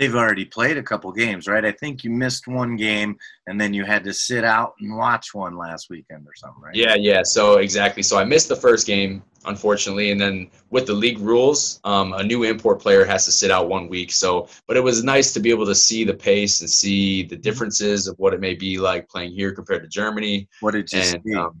they've 0.00 0.16
already 0.16 0.46
played 0.46 0.78
a 0.78 0.82
couple 0.82 1.12
games, 1.12 1.46
right? 1.46 1.62
I 1.62 1.72
think 1.72 2.02
you 2.02 2.10
missed 2.10 2.48
one 2.48 2.74
game 2.74 3.18
and 3.46 3.60
then 3.60 3.74
you 3.74 3.84
had 3.84 4.02
to 4.04 4.14
sit 4.14 4.44
out 4.44 4.72
and 4.80 4.96
watch 4.96 5.34
one 5.34 5.58
last 5.58 5.90
weekend 5.90 6.26
or 6.26 6.34
something, 6.34 6.62
right? 6.62 6.74
Yeah, 6.74 6.94
yeah. 6.94 7.22
So 7.22 7.58
exactly. 7.58 8.02
So 8.02 8.18
I 8.18 8.24
missed 8.24 8.48
the 8.48 8.56
first 8.56 8.86
game, 8.86 9.22
unfortunately, 9.44 10.10
and 10.10 10.18
then 10.18 10.50
with 10.70 10.86
the 10.86 10.94
league 10.94 11.18
rules, 11.18 11.80
um, 11.84 12.14
a 12.14 12.22
new 12.22 12.44
import 12.44 12.80
player 12.80 13.04
has 13.04 13.26
to 13.26 13.30
sit 13.30 13.50
out 13.50 13.68
one 13.68 13.90
week. 13.90 14.10
So, 14.10 14.48
but 14.66 14.78
it 14.78 14.80
was 14.80 15.04
nice 15.04 15.34
to 15.34 15.40
be 15.40 15.50
able 15.50 15.66
to 15.66 15.74
see 15.74 16.02
the 16.02 16.14
pace 16.14 16.62
and 16.62 16.70
see 16.70 17.24
the 17.24 17.36
differences 17.36 18.08
of 18.08 18.18
what 18.18 18.32
it 18.32 18.40
may 18.40 18.54
be 18.54 18.78
like 18.78 19.06
playing 19.06 19.32
here 19.32 19.52
compared 19.52 19.82
to 19.82 19.88
Germany. 19.88 20.48
What 20.60 20.70
did 20.70 20.90
you 20.90 21.00
and, 21.00 21.22
see? 21.22 21.34
Um, 21.34 21.60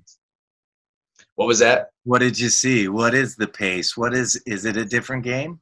what 1.34 1.46
was 1.46 1.58
that? 1.58 1.90
What 2.04 2.20
did 2.20 2.38
you 2.38 2.48
see? 2.48 2.88
What 2.88 3.12
is 3.12 3.36
the 3.36 3.48
pace? 3.48 3.98
What 3.98 4.14
is 4.14 4.42
is 4.46 4.64
it 4.64 4.78
a 4.78 4.84
different 4.86 5.24
game? 5.24 5.60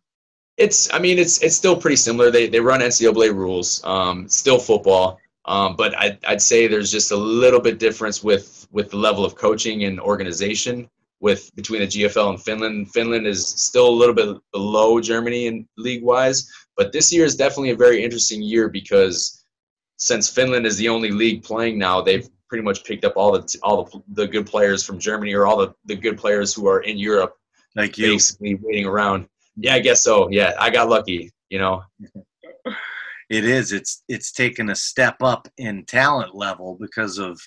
It's, 0.59 0.93
I 0.93 0.99
mean, 0.99 1.19
it's 1.19 1.41
it's 1.43 1.57
still 1.57 1.77
pretty 1.77 1.97
similar. 1.97 2.31
They 2.31 2.49
they 2.49 2.61
run 2.61 2.81
NCAA 2.81 3.33
rules, 3.35 3.83
um, 3.85 4.29
still 4.29 4.59
football, 4.59 5.19
um, 5.45 5.77
but 5.77 5.97
I, 5.97 6.19
I'd 6.27 6.43
say 6.43 6.67
there's 6.67 6.91
just 6.91 7.13
a 7.13 7.17
little 7.17 7.61
bit 7.61 7.79
difference 7.79 8.23
with 8.23 8.67
with 8.73 8.91
the 8.91 8.97
level 8.97 9.25
of 9.25 9.37
coaching 9.37 9.85
and 9.85 10.01
organization 10.01 10.91
with 11.21 11.55
between 11.55 11.81
the 11.81 11.87
GFL 11.87 12.31
and 12.31 12.43
Finland. 12.43 12.93
Finland 12.93 13.27
is 13.27 13.47
still 13.47 13.89
a 13.89 13.99
little 14.01 14.15
bit 14.15 14.37
below 14.53 15.01
Germany 15.01 15.47
in 15.47 15.67
league 15.77 16.03
wise, 16.03 16.51
but 16.77 16.93
this 16.93 17.13
year 17.13 17.25
is 17.25 17.37
definitely 17.37 17.71
a 17.71 17.77
very 17.77 18.03
interesting 18.03 18.43
year 18.43 18.69
because 18.69 19.45
since 19.97 20.29
Finland 20.29 20.67
is 20.67 20.77
the 20.77 20.89
only 20.89 21.11
league 21.11 21.43
playing 21.43 21.79
now, 21.79 22.01
they've 22.01 22.29
pretty 22.49 22.65
much 22.65 22.85
picked 22.85 23.05
up 23.05 23.15
all 23.17 23.33
the 23.33 23.59
all 23.63 23.85
the, 23.85 24.03
the 24.15 24.27
good 24.27 24.47
players 24.47 24.85
from 24.85 24.99
Germany 24.99 25.35
or 25.35 25.47
all 25.47 25.57
the, 25.57 25.73
the 25.85 25.97
good 25.97 26.19
players 26.19 26.55
who 26.55 26.67
are 26.67 26.81
in 26.81 26.99
Europe, 26.99 27.37
like 27.75 27.99
you, 27.99 28.13
basically 28.13 28.55
waiting 28.57 28.87
around. 28.87 29.29
Yeah, 29.59 29.75
I 29.75 29.81
guess 29.81 30.03
so. 30.03 30.29
Yeah, 30.31 30.55
I 30.59 30.71
got 30.71 30.89
lucky. 30.89 31.31
You 31.51 31.59
know. 31.59 31.83
It 33.31 33.45
is. 33.45 33.73
It's 33.73 34.05
it's 34.09 34.33
taken 34.33 34.71
a 34.71 34.75
step 34.75 35.23
up 35.23 35.49
in 35.59 35.85
talent 35.85 36.35
level 36.35 36.79
because 36.81 37.19
of 37.19 37.39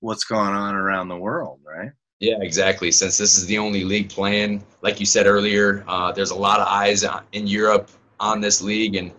what's 0.00 0.24
going 0.24 0.54
on 0.54 0.76
around 0.76 1.08
the 1.08 1.16
world, 1.16 1.58
right? 1.66 1.90
Yeah, 2.20 2.36
exactly. 2.40 2.92
Since 2.92 3.18
this 3.18 3.36
is 3.36 3.46
the 3.46 3.58
only 3.58 3.82
league 3.82 4.08
playing, 4.08 4.64
like 4.82 5.00
you 5.00 5.06
said 5.06 5.26
earlier, 5.26 5.84
uh, 5.88 6.12
there's 6.12 6.30
a 6.30 6.36
lot 6.36 6.60
of 6.60 6.68
eyes 6.68 7.04
in 7.32 7.46
Europe 7.48 7.90
on 8.20 8.40
this 8.40 8.62
league, 8.62 8.94
and 8.94 9.10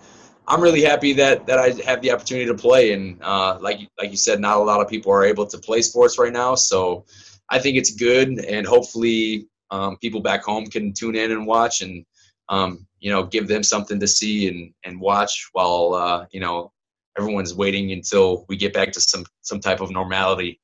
I'm 0.48 0.62
really 0.62 0.82
happy 0.82 1.12
that 1.14 1.46
that 1.48 1.60
I 1.60 1.72
have 1.86 2.02
the 2.02 2.12
opportunity 2.12 2.46
to 2.46 2.56
play. 2.56 2.94
And 2.94 3.22
uh, 3.22 3.58
like 3.60 3.80
like 4.00 4.12
you 4.12 4.18
said, 4.18 4.40
not 4.40 4.58
a 4.58 4.64
lot 4.64 4.80
of 4.80 4.88
people 4.88 5.12
are 5.12 5.26
able 5.26 5.46
to 5.48 5.58
play 5.58 5.82
sports 5.82 6.18
right 6.18 6.32
now, 6.32 6.56
so 6.56 7.04
I 7.50 7.60
think 7.60 7.76
it's 7.76 7.92
good, 7.92 8.40
and 8.46 8.66
hopefully 8.66 9.48
um, 9.70 9.98
people 9.98 10.22
back 10.22 10.46
home 10.46 10.66
can 10.68 10.94
tune 10.94 11.16
in 11.16 11.32
and 11.32 11.46
watch 11.46 11.82
and 11.82 12.06
um, 12.50 12.88
you 13.00 13.12
know, 13.12 13.24
give 13.24 13.48
them 13.48 13.64
something 13.64 14.00
to 14.00 14.08
see 14.08 14.48
and, 14.48 14.74
and 14.84 15.00
watch 15.00 15.50
while, 15.54 15.94
uh, 15.94 16.26
you 16.32 16.40
know, 16.40 16.72
everyone's 17.18 17.54
waiting 17.54 17.92
until 17.92 18.46
we 18.50 18.58
get 18.58 18.74
back 18.74 18.92
to 18.92 19.02
some, 19.02 19.26
some 19.42 19.60
type 19.60 19.82
of 19.82 19.92
normality. 19.92 20.60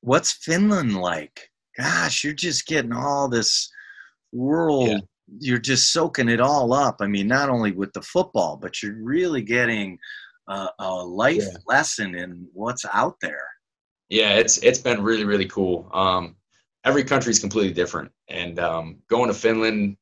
What's 0.00 0.32
Finland 0.32 0.96
like? 0.96 1.48
Gosh, 1.78 2.24
you're 2.24 2.32
just 2.32 2.66
getting 2.66 2.92
all 2.92 3.28
this 3.28 3.70
world. 4.32 4.88
Yeah. 4.88 4.98
You're 5.38 5.58
just 5.58 5.92
soaking 5.92 6.28
it 6.28 6.40
all 6.40 6.72
up. 6.72 6.96
I 7.00 7.06
mean, 7.06 7.26
not 7.26 7.48
only 7.48 7.72
with 7.72 7.92
the 7.92 8.02
football, 8.02 8.56
but 8.56 8.82
you're 8.82 9.02
really 9.02 9.40
getting 9.40 9.98
a, 10.48 10.68
a 10.78 10.92
life 10.92 11.36
yeah. 11.38 11.58
lesson 11.66 12.14
in 12.14 12.46
what's 12.52 12.84
out 12.92 13.16
there. 13.22 13.46
Yeah, 14.08 14.34
it's 14.34 14.58
it's 14.58 14.78
been 14.78 15.02
really 15.02 15.24
really 15.24 15.46
cool. 15.46 15.88
Um, 15.94 16.36
every 16.84 17.04
country 17.04 17.30
is 17.30 17.38
completely 17.38 17.72
different, 17.72 18.10
and 18.28 18.58
um, 18.58 18.98
going 19.08 19.28
to 19.28 19.34
Finland 19.34 19.96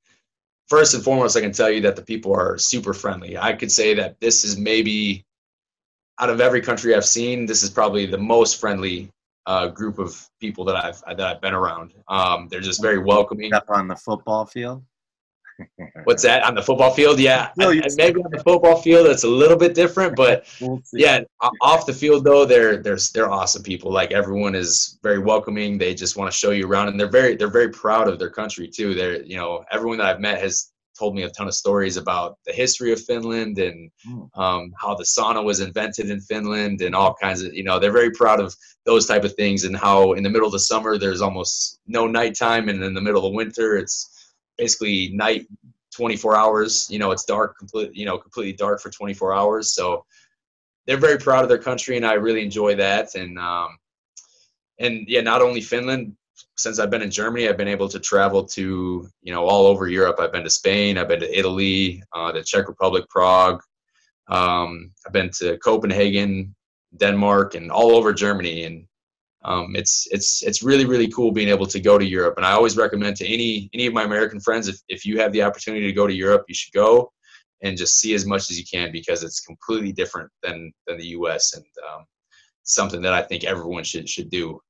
first 0.70 0.94
and 0.94 1.04
foremost, 1.04 1.36
I 1.36 1.40
can 1.40 1.52
tell 1.52 1.68
you 1.68 1.80
that 1.82 1.96
the 1.96 2.02
people 2.02 2.34
are 2.34 2.56
super 2.56 2.94
friendly. 2.94 3.36
I 3.36 3.52
could 3.52 3.70
say 3.70 3.92
that 3.94 4.18
this 4.20 4.44
is 4.44 4.56
maybe 4.56 5.24
out 6.20 6.30
of 6.30 6.40
every 6.40 6.60
country 6.60 6.94
I've 6.94 7.04
seen, 7.04 7.44
this 7.44 7.62
is 7.62 7.70
probably 7.70 8.06
the 8.06 8.18
most 8.18 8.60
friendly 8.60 9.10
uh, 9.46 9.68
group 9.68 9.98
of 9.98 10.28
people 10.40 10.64
that 10.66 10.76
I've 10.76 11.00
that 11.16 11.20
I've 11.20 11.40
been 11.40 11.54
around. 11.54 11.92
Um, 12.08 12.46
they're 12.48 12.60
just 12.60 12.80
very 12.80 12.98
welcoming. 12.98 13.52
Up 13.52 13.68
on 13.68 13.88
the 13.88 13.96
football 13.96 14.46
field. 14.46 14.84
What's 16.04 16.22
that 16.22 16.42
on 16.44 16.54
the 16.54 16.62
football 16.62 16.90
field? 16.92 17.18
Yeah, 17.18 17.50
maybe 17.56 18.20
on 18.20 18.30
the 18.30 18.42
football 18.44 18.80
field 18.80 19.06
it's 19.06 19.24
a 19.24 19.28
little 19.28 19.56
bit 19.56 19.74
different, 19.74 20.16
but 20.16 20.46
yeah, 20.92 21.20
off 21.60 21.86
the 21.86 21.92
field 21.92 22.24
though, 22.24 22.44
they're 22.44 22.76
they're 22.76 22.98
they're 23.14 23.30
awesome 23.30 23.62
people. 23.62 23.92
Like 23.92 24.12
everyone 24.12 24.54
is 24.54 24.98
very 25.02 25.18
welcoming. 25.18 25.78
They 25.78 25.94
just 25.94 26.16
want 26.16 26.30
to 26.30 26.36
show 26.36 26.50
you 26.50 26.66
around, 26.66 26.88
and 26.88 26.98
they're 26.98 27.08
very 27.08 27.36
they're 27.36 27.48
very 27.48 27.70
proud 27.70 28.08
of 28.08 28.18
their 28.18 28.30
country 28.30 28.68
too. 28.68 28.94
They're 28.94 29.22
you 29.22 29.36
know 29.36 29.64
everyone 29.70 29.98
that 29.98 30.06
I've 30.06 30.20
met 30.20 30.40
has 30.40 30.70
told 31.00 31.14
me 31.14 31.22
a 31.22 31.30
ton 31.30 31.48
of 31.48 31.54
stories 31.54 31.96
about 31.96 32.36
the 32.44 32.52
history 32.52 32.92
of 32.92 33.00
Finland 33.00 33.58
and 33.58 33.90
hmm. 34.04 34.40
um, 34.40 34.70
how 34.78 34.94
the 34.94 35.04
sauna 35.04 35.42
was 35.42 35.60
invented 35.60 36.10
in 36.10 36.20
Finland 36.20 36.82
and 36.82 36.94
all 36.94 37.14
kinds 37.14 37.42
of 37.42 37.54
you 37.54 37.64
know 37.64 37.78
they're 37.78 37.92
very 37.92 38.10
proud 38.10 38.38
of 38.38 38.54
those 38.84 39.06
type 39.06 39.24
of 39.24 39.34
things 39.34 39.64
and 39.64 39.76
how 39.76 40.12
in 40.12 40.22
the 40.22 40.30
middle 40.30 40.46
of 40.46 40.52
the 40.52 40.58
summer 40.58 40.98
there's 40.98 41.22
almost 41.22 41.80
no 41.86 42.06
nighttime 42.06 42.68
and 42.68 42.82
in 42.82 42.92
the 42.94 43.00
middle 43.00 43.26
of 43.26 43.32
winter 43.32 43.76
it's 43.76 44.19
basically 44.60 45.10
night 45.14 45.46
24 45.96 46.36
hours 46.36 46.86
you 46.90 46.98
know 46.98 47.10
it's 47.10 47.24
dark 47.24 47.58
complete 47.58 47.90
you 47.94 48.04
know 48.04 48.18
completely 48.18 48.52
dark 48.52 48.80
for 48.80 48.90
24 48.90 49.34
hours 49.34 49.74
so 49.74 50.04
they're 50.86 50.96
very 51.08 51.18
proud 51.18 51.42
of 51.42 51.48
their 51.48 51.64
country 51.70 51.96
and 51.96 52.06
I 52.06 52.14
really 52.14 52.44
enjoy 52.44 52.76
that 52.76 53.14
and 53.14 53.38
um, 53.38 53.70
and 54.78 55.08
yeah 55.08 55.22
not 55.22 55.42
only 55.42 55.60
Finland 55.60 56.14
since 56.56 56.78
I've 56.78 56.90
been 56.90 57.02
in 57.02 57.10
Germany, 57.10 57.48
I've 57.48 57.56
been 57.56 57.68
able 57.68 57.88
to 57.88 57.98
travel 57.98 58.44
to 58.44 59.08
you 59.22 59.32
know 59.32 59.46
all 59.46 59.66
over 59.66 59.88
Europe. 59.88 60.18
I've 60.20 60.32
been 60.32 60.44
to 60.44 60.50
Spain, 60.50 60.98
I've 60.98 61.08
been 61.08 61.20
to 61.20 61.38
Italy, 61.38 62.02
uh, 62.14 62.32
the 62.32 62.42
Czech 62.42 62.68
Republic, 62.68 63.04
Prague. 63.08 63.62
Um, 64.28 64.92
I've 65.06 65.12
been 65.12 65.30
to 65.38 65.58
Copenhagen, 65.58 66.54
Denmark, 66.96 67.54
and 67.54 67.70
all 67.70 67.92
over 67.96 68.12
Germany. 68.12 68.64
And 68.64 68.86
um, 69.42 69.74
it's 69.74 70.06
it's 70.10 70.42
it's 70.42 70.62
really 70.62 70.84
really 70.84 71.08
cool 71.08 71.32
being 71.32 71.48
able 71.48 71.66
to 71.66 71.80
go 71.80 71.98
to 71.98 72.04
Europe. 72.04 72.34
And 72.36 72.44
I 72.44 72.52
always 72.52 72.76
recommend 72.76 73.16
to 73.16 73.26
any 73.26 73.70
any 73.72 73.86
of 73.86 73.94
my 73.94 74.04
American 74.04 74.40
friends 74.40 74.68
if 74.68 74.80
if 74.88 75.06
you 75.06 75.18
have 75.20 75.32
the 75.32 75.42
opportunity 75.42 75.86
to 75.86 75.92
go 75.92 76.06
to 76.06 76.14
Europe, 76.14 76.44
you 76.48 76.54
should 76.54 76.72
go 76.72 77.12
and 77.62 77.76
just 77.76 77.98
see 77.98 78.14
as 78.14 78.26
much 78.26 78.50
as 78.50 78.58
you 78.58 78.64
can 78.70 78.92
because 78.92 79.22
it's 79.22 79.40
completely 79.40 79.92
different 79.92 80.30
than 80.42 80.72
than 80.86 80.98
the 80.98 81.08
U.S. 81.08 81.54
and 81.54 81.64
um, 81.90 82.04
something 82.64 83.00
that 83.02 83.14
I 83.14 83.22
think 83.22 83.44
everyone 83.44 83.84
should 83.84 84.08
should 84.08 84.30
do. 84.30 84.60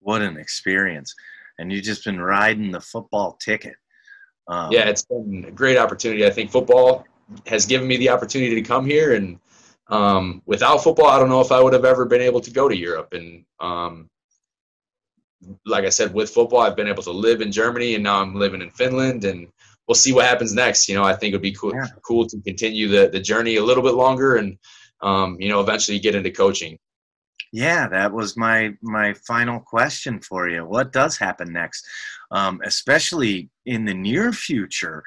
What 0.00 0.22
an 0.22 0.38
experience. 0.38 1.14
And 1.58 1.72
you've 1.72 1.84
just 1.84 2.04
been 2.04 2.20
riding 2.20 2.70
the 2.70 2.80
football 2.80 3.36
ticket. 3.44 3.74
Um, 4.46 4.72
yeah, 4.72 4.88
it's 4.88 5.04
been 5.04 5.44
a 5.48 5.50
great 5.50 5.76
opportunity. 5.76 6.24
I 6.24 6.30
think 6.30 6.50
football 6.50 7.04
has 7.46 7.66
given 7.66 7.86
me 7.86 7.96
the 7.96 8.08
opportunity 8.08 8.54
to 8.54 8.62
come 8.62 8.86
here. 8.86 9.14
And 9.14 9.38
um, 9.88 10.42
without 10.46 10.82
football, 10.82 11.06
I 11.06 11.18
don't 11.18 11.28
know 11.28 11.40
if 11.40 11.52
I 11.52 11.60
would 11.60 11.72
have 11.72 11.84
ever 11.84 12.04
been 12.04 12.20
able 12.20 12.40
to 12.40 12.50
go 12.50 12.68
to 12.68 12.76
Europe. 12.76 13.12
And 13.12 13.44
um, 13.60 14.08
like 15.64 15.84
I 15.84 15.88
said, 15.88 16.12
with 16.12 16.30
football, 16.30 16.60
I've 16.60 16.76
been 16.76 16.88
able 16.88 17.02
to 17.04 17.10
live 17.10 17.40
in 17.40 17.50
Germany 17.50 17.94
and 17.94 18.04
now 18.04 18.20
I'm 18.20 18.34
living 18.34 18.62
in 18.62 18.70
Finland. 18.70 19.24
And 19.24 19.48
we'll 19.86 19.94
see 19.94 20.12
what 20.12 20.26
happens 20.26 20.52
next. 20.52 20.88
You 20.88 20.96
know, 20.96 21.04
I 21.04 21.14
think 21.14 21.30
it'd 21.30 21.42
be 21.42 21.52
cool, 21.52 21.74
yeah. 21.74 21.86
cool 22.02 22.26
to 22.26 22.40
continue 22.40 22.88
the, 22.88 23.08
the 23.08 23.20
journey 23.20 23.56
a 23.56 23.64
little 23.64 23.82
bit 23.82 23.94
longer 23.94 24.36
and, 24.36 24.58
um, 25.00 25.36
you 25.40 25.48
know, 25.48 25.60
eventually 25.60 25.98
get 25.98 26.14
into 26.14 26.30
coaching. 26.30 26.78
Yeah, 27.50 27.88
that 27.88 28.12
was 28.12 28.36
my 28.36 28.74
my 28.82 29.14
final 29.26 29.58
question 29.58 30.20
for 30.20 30.50
you. 30.50 30.66
What 30.66 30.92
does 30.92 31.16
happen 31.16 31.50
next, 31.50 31.86
um, 32.30 32.60
especially 32.62 33.48
in 33.64 33.86
the 33.86 33.94
near 33.94 34.32
future? 34.32 35.02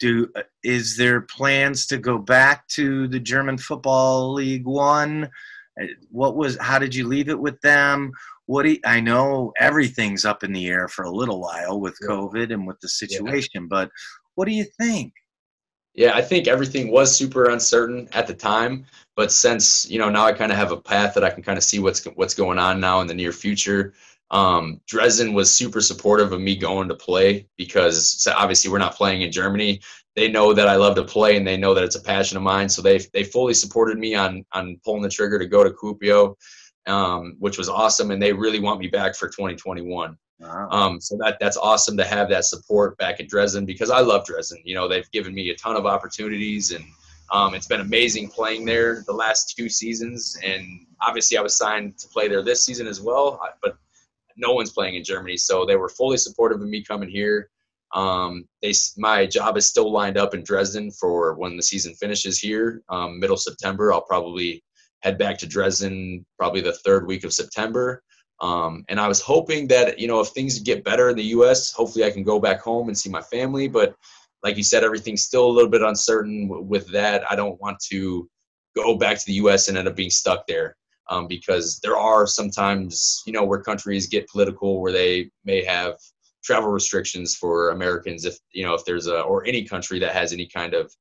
Do 0.00 0.28
is 0.62 0.96
there 0.96 1.22
plans 1.22 1.86
to 1.86 1.98
go 1.98 2.18
back 2.18 2.66
to 2.68 3.06
the 3.08 3.20
German 3.20 3.58
Football 3.58 4.34
League 4.34 4.66
One? 4.66 5.30
Uh, 5.80 5.86
what 6.10 6.36
was? 6.36 6.56
How 6.60 6.78
did 6.78 6.94
you 6.94 7.06
leave 7.06 7.28
it 7.28 7.38
with 7.38 7.60
them? 7.60 8.12
What 8.46 8.64
do 8.64 8.72
you, 8.72 8.80
I 8.84 9.00
know 9.00 9.52
everything's 9.58 10.24
up 10.24 10.44
in 10.44 10.52
the 10.52 10.66
air 10.66 10.88
for 10.88 11.04
a 11.04 11.10
little 11.10 11.40
while 11.40 11.80
with 11.80 11.96
COVID 12.02 12.52
and 12.52 12.66
with 12.66 12.78
the 12.80 12.88
situation, 12.88 13.62
yeah. 13.62 13.68
but 13.70 13.90
what 14.34 14.46
do 14.46 14.52
you 14.52 14.66
think? 14.78 15.12
Yeah, 15.94 16.12
I 16.14 16.22
think 16.22 16.48
everything 16.48 16.90
was 16.90 17.16
super 17.16 17.50
uncertain 17.50 18.08
at 18.12 18.26
the 18.26 18.34
time, 18.34 18.84
but 19.14 19.30
since 19.30 19.88
you 19.88 19.98
know 19.98 20.10
now 20.10 20.26
I 20.26 20.32
kind 20.32 20.50
of 20.50 20.58
have 20.58 20.72
a 20.72 20.76
path 20.76 21.14
that 21.14 21.22
I 21.22 21.30
can 21.30 21.44
kind 21.44 21.56
of 21.56 21.62
see 21.62 21.78
what's 21.78 22.04
what's 22.16 22.34
going 22.34 22.58
on 22.58 22.80
now 22.80 23.00
in 23.00 23.06
the 23.06 23.14
near 23.14 23.32
future. 23.32 23.94
Um, 24.30 24.80
Dresden 24.86 25.34
was 25.34 25.52
super 25.52 25.80
supportive 25.80 26.32
of 26.32 26.40
me 26.40 26.56
going 26.56 26.88
to 26.88 26.94
play 26.94 27.46
because 27.56 28.26
obviously 28.36 28.70
we're 28.70 28.78
not 28.78 28.94
playing 28.94 29.22
in 29.22 29.30
Germany. 29.30 29.80
They 30.16 30.28
know 30.28 30.52
that 30.52 30.68
I 30.68 30.76
love 30.76 30.94
to 30.96 31.04
play 31.04 31.36
and 31.36 31.46
they 31.46 31.56
know 31.56 31.74
that 31.74 31.84
it's 31.84 31.96
a 31.96 32.02
passion 32.02 32.36
of 32.36 32.42
mine. 32.42 32.68
So 32.68 32.82
they 32.82 32.98
they 33.12 33.24
fully 33.24 33.54
supported 33.54 33.98
me 33.98 34.14
on 34.14 34.44
on 34.52 34.80
pulling 34.84 35.02
the 35.02 35.08
trigger 35.08 35.38
to 35.38 35.46
go 35.46 35.62
to 35.62 35.70
Kuopio, 35.70 36.36
um, 36.86 37.36
which 37.38 37.58
was 37.58 37.68
awesome. 37.68 38.10
And 38.10 38.22
they 38.22 38.32
really 38.32 38.60
want 38.60 38.80
me 38.80 38.88
back 38.88 39.14
for 39.14 39.28
2021. 39.28 40.16
Wow. 40.40 40.68
Um, 40.70 41.00
so 41.00 41.16
that 41.18 41.38
that's 41.40 41.56
awesome 41.56 41.96
to 41.96 42.04
have 42.04 42.28
that 42.30 42.44
support 42.44 42.96
back 42.98 43.20
in 43.20 43.26
Dresden 43.26 43.64
because 43.64 43.90
I 43.90 44.00
love 44.00 44.24
Dresden. 44.24 44.62
You 44.64 44.74
know, 44.74 44.88
they've 44.88 45.10
given 45.10 45.34
me 45.34 45.50
a 45.50 45.56
ton 45.56 45.76
of 45.76 45.86
opportunities 45.86 46.72
and 46.72 46.84
um, 47.32 47.54
it's 47.54 47.66
been 47.66 47.80
amazing 47.80 48.28
playing 48.28 48.64
there 48.64 49.02
the 49.06 49.12
last 49.12 49.54
two 49.56 49.68
seasons. 49.68 50.38
And 50.44 50.86
obviously, 51.06 51.38
I 51.38 51.40
was 51.40 51.56
signed 51.56 51.98
to 51.98 52.08
play 52.08 52.28
there 52.28 52.42
this 52.42 52.64
season 52.64 52.86
as 52.86 53.00
well, 53.00 53.40
but 53.62 53.76
no 54.36 54.52
one's 54.52 54.72
playing 54.72 54.94
in 54.94 55.04
Germany, 55.04 55.36
so 55.36 55.64
they 55.64 55.76
were 55.76 55.88
fully 55.88 56.16
supportive 56.16 56.60
of 56.60 56.68
me 56.68 56.82
coming 56.82 57.08
here. 57.08 57.50
Um, 57.92 58.48
they, 58.60 58.72
my 58.96 59.24
job 59.24 59.56
is 59.56 59.66
still 59.66 59.90
lined 59.90 60.18
up 60.18 60.34
in 60.34 60.42
Dresden 60.42 60.90
for 60.90 61.34
when 61.34 61.56
the 61.56 61.62
season 61.62 61.94
finishes 61.94 62.38
here, 62.38 62.82
um, 62.88 63.20
middle 63.20 63.36
September. 63.36 63.92
I'll 63.92 64.02
probably 64.02 64.64
head 65.02 65.16
back 65.16 65.38
to 65.38 65.46
Dresden 65.46 66.26
probably 66.38 66.60
the 66.60 66.72
third 66.72 67.06
week 67.06 67.24
of 67.24 67.32
September. 67.32 68.02
Um, 68.40 68.84
and 68.88 68.98
I 68.98 69.06
was 69.06 69.20
hoping 69.20 69.68
that, 69.68 69.98
you 69.98 70.08
know, 70.08 70.20
if 70.20 70.28
things 70.28 70.58
get 70.58 70.82
better 70.82 71.08
in 71.08 71.16
the 71.16 71.22
U.S., 71.24 71.72
hopefully 71.72 72.04
I 72.04 72.10
can 72.10 72.24
go 72.24 72.40
back 72.40 72.60
home 72.60 72.88
and 72.88 72.98
see 72.98 73.08
my 73.08 73.22
family. 73.22 73.68
But 73.68 73.94
like 74.42 74.56
you 74.56 74.64
said, 74.64 74.82
everything's 74.82 75.22
still 75.22 75.46
a 75.46 75.52
little 75.52 75.70
bit 75.70 75.82
uncertain 75.82 76.48
with 76.66 76.90
that. 76.90 77.30
I 77.30 77.36
don't 77.36 77.60
want 77.60 77.78
to 77.90 78.28
go 78.74 78.96
back 78.96 79.18
to 79.18 79.26
the 79.26 79.34
U.S. 79.34 79.68
and 79.68 79.78
end 79.78 79.86
up 79.86 79.94
being 79.94 80.10
stuck 80.10 80.46
there 80.48 80.76
um, 81.08 81.26
because 81.26 81.80
there 81.82 81.96
are 81.96 82.26
sometimes, 82.26 83.22
you 83.26 83.32
know, 83.32 83.44
where 83.44 83.60
countries 83.60 84.06
get 84.06 84.28
political 84.28 84.80
where 84.80 84.92
they 84.92 85.30
may 85.44 85.64
have 85.64 85.96
travel 86.42 86.70
restrictions 86.70 87.34
for 87.34 87.70
Americans 87.70 88.24
if, 88.24 88.36
you 88.52 88.64
know, 88.64 88.74
if 88.74 88.84
there's 88.84 89.06
a, 89.06 89.20
or 89.20 89.46
any 89.46 89.64
country 89.64 89.98
that 89.98 90.12
has 90.12 90.32
any 90.32 90.46
kind 90.46 90.74
of 90.74 90.92